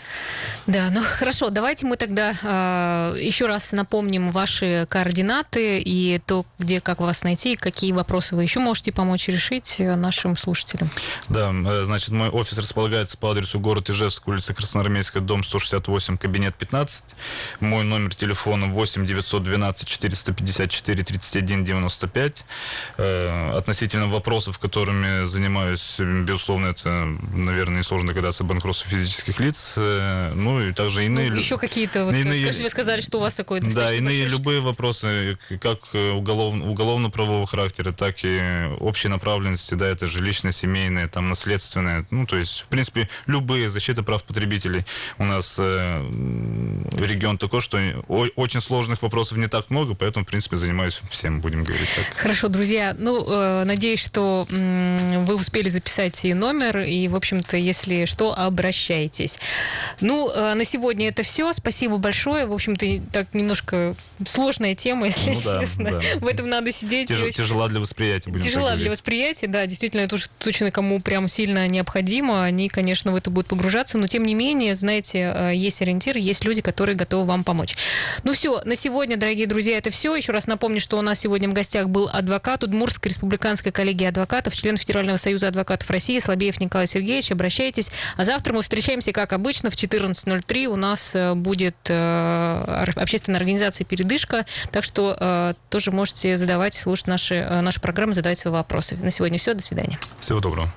Да, 0.68 0.90
ну 0.92 1.02
хорошо, 1.04 1.50
давайте 1.50 1.86
мы 1.86 1.96
тогда 1.96 2.34
э, 2.42 3.20
еще 3.20 3.46
раз 3.46 3.72
напомним 3.72 4.32
ваши 4.32 4.88
координаты 4.90 5.80
и 5.80 6.20
то, 6.26 6.46
где, 6.58 6.82
как 6.82 7.00
вас 7.00 7.24
найти, 7.24 7.54
и 7.54 7.56
какие 7.56 7.92
вопросы 7.92 8.36
вы 8.36 8.44
еще 8.44 8.60
можете 8.60 8.92
помочь 8.92 9.28
решить 9.28 9.76
э, 9.80 9.96
нашим 9.96 10.36
слушателям. 10.36 10.90
Да, 11.30 11.52
э, 11.54 11.84
значит, 11.84 12.10
мой 12.10 12.30
офис 12.30 12.58
располагается 12.58 13.18
по 13.18 13.32
адресу 13.32 13.60
город 13.60 13.90
Ижевск, 13.90 14.28
улица 14.28 14.54
Красноармейская, 14.54 15.22
дом 15.22 15.44
168, 15.44 16.18
кабинет 16.18 16.56
15. 16.56 17.16
Мой 17.60 17.84
номер 17.84 18.16
телефона 18.16 18.68
8 18.68 19.06
912 19.06 19.88
454 19.88 21.04
31 21.04 21.64
95. 21.64 22.46
Э, 22.98 23.58
относительно 23.58 24.08
вопросов, 24.08 24.58
которыми 24.60 25.26
занимаюсь, 25.36 25.96
безусловно, 26.00 26.68
это, 26.68 26.90
наверное, 27.34 27.80
несложно 27.80 28.10
догадаться, 28.10 28.44
банкротство 28.44 28.90
физических 28.90 29.40
лиц. 29.40 29.74
Э, 29.78 30.34
ну, 30.34 30.62
и 30.66 30.72
также 30.72 31.06
иные... 31.06 31.30
Ну, 31.30 31.38
еще 31.38 31.58
какие-то, 31.58 32.06
вот, 32.06 32.14
иные... 32.14 32.42
скажите, 32.42 32.64
вы 32.64 32.70
сказали, 32.70 33.02
что 33.02 33.18
у 33.18 33.22
вас 33.22 33.36
такое 33.36 33.62
Да, 33.62 33.94
иные 33.94 34.22
большой... 34.22 34.38
любые 34.38 34.62
вопросы, 34.62 35.38
как 35.62 35.94
уголов... 35.94 36.54
уголовно-правового 36.54 37.46
характера, 37.48 37.92
так 37.92 38.16
и 38.24 38.42
общей 38.80 39.10
направленности, 39.10 39.74
да, 39.74 39.88
это 39.88 40.08
жилищное, 40.08 40.52
семейное, 40.52 41.08
там, 41.08 41.30
наследственное, 41.30 42.06
ну, 42.12 42.26
то 42.26 42.38
есть, 42.38 42.62
в 42.62 42.68
принципе, 42.68 43.10
любые 43.28 43.70
защиты 43.70 44.04
прав 44.04 44.24
потребителей. 44.24 44.86
У 45.18 45.26
нас 45.26 45.58
э, 45.60 46.02
регион 46.98 47.38
такой, 47.38 47.62
что 47.62 47.78
очень 48.36 48.62
сложных 48.62 49.02
вопросов 49.02 49.38
не 49.38 49.48
так 49.48 49.70
много, 49.70 49.96
поэтому, 49.96 50.26
в 50.26 50.30
принципе, 50.30 50.56
занимаюсь 50.58 51.02
всем, 51.10 51.42
будем 51.42 51.64
говорить 51.64 51.90
так. 51.96 52.06
Хорошо, 52.16 52.48
друзья, 52.48 52.96
ну, 52.98 53.26
э, 53.28 53.64
надеюсь, 53.66 54.00
что 54.00 54.48
вы 55.26 55.36
успели 55.36 55.70
записать 55.70 56.24
и 56.26 56.34
номер, 56.34 56.80
и, 56.80 57.08
в 57.08 57.16
общем-то, 57.16 57.58
если 57.58 58.06
что, 58.06 58.38
обращайтесь. 58.38 59.40
Ну, 60.02 60.30
э, 60.30 60.54
на 60.54 60.64
сегодня 60.64 61.10
это 61.10 61.24
все. 61.24 61.52
Спасибо 61.54 61.98
большое. 61.98 62.46
В 62.46 62.54
общем-то, 62.54 62.86
так 63.12 63.34
немножко 63.34 63.96
сложная 64.26 64.76
тема, 64.76 65.08
если 65.08 65.32
ну, 65.32 65.42
да, 65.44 65.60
честно. 65.60 65.92
Да. 65.92 66.00
В 66.20 66.28
этом 66.28 66.50
надо 66.50 66.72
сидеть. 66.72 67.08
Тяж, 67.08 67.34
тяжела 67.34 67.68
для 67.68 67.80
восприятия. 67.80 68.32
Тяжела 68.32 68.76
для 68.76 68.90
восприятия, 68.92 69.48
да. 69.48 69.66
Действительно, 69.66 70.02
это 70.02 70.16
уж 70.16 70.30
точно 70.40 70.72
кому 70.72 71.00
прям 71.02 71.28
сильно 71.28 71.68
необходимо. 71.68 72.44
Они, 72.44 72.70
конечно, 72.70 73.12
в 73.12 73.16
это 73.16 73.30
будут 73.30 73.48
погружаться. 73.48 73.98
Но, 73.98 74.08
тем 74.08 74.24
не 74.24 74.34
менее, 74.36 74.76
знаете, 74.76 75.34
э, 75.36 75.56
есть 75.56 75.82
ориентир, 75.82 76.18
есть 76.18 76.46
люди, 76.46 76.62
которые 76.62 76.96
готовы 76.96 77.26
вам 77.26 77.44
помочь. 77.44 77.76
Ну 78.24 78.34
все, 78.34 78.62
на 78.66 78.76
сегодня, 78.76 79.18
дорогие 79.18 79.48
друзья, 79.48 79.78
это 79.78 79.90
все. 79.90 80.16
Еще 80.16 80.32
раз 80.32 80.48
напомню, 80.48 80.80
что 80.80 80.98
у 80.98 81.02
нас 81.02 81.20
сегодня 81.20 81.50
в 81.50 81.54
гостях 81.54 81.90
был 81.90 82.10
адвокат 82.12 82.64
Удмуртской 82.64 83.10
республиканской 83.10 83.72
коллегии 83.72 84.06
адвокатов, 84.06 84.56
член 84.56 84.78
Федерального 84.78 85.15
Союза 85.18 85.48
адвокатов 85.48 85.90
России 85.90 86.20
Слабеев 86.20 86.60
Николай 86.60 86.88
Сергеевич. 86.88 87.32
Обращайтесь. 87.32 87.92
А 88.18 88.24
завтра 88.24 88.54
мы 88.54 88.62
встречаемся, 88.62 89.12
как 89.12 89.34
обычно, 89.34 89.70
в 89.70 89.76
14.03. 89.76 90.66
У 90.66 90.76
нас 90.76 91.16
будет 91.36 91.76
общественная 91.90 93.40
организация 93.40 93.86
«Передышка», 93.86 94.46
так 94.72 94.84
что 94.84 95.56
тоже 95.70 95.92
можете 95.92 96.38
задавать, 96.38 96.74
слушать 96.74 97.08
наши, 97.08 97.48
наши 97.62 97.80
программы, 97.80 98.14
задавать 98.14 98.40
свои 98.40 98.54
вопросы. 98.54 98.98
На 99.02 99.12
сегодня 99.12 99.38
все. 99.38 99.54
До 99.54 99.64
свидания. 99.64 100.00
Всего 100.20 100.40
доброго. 100.40 100.68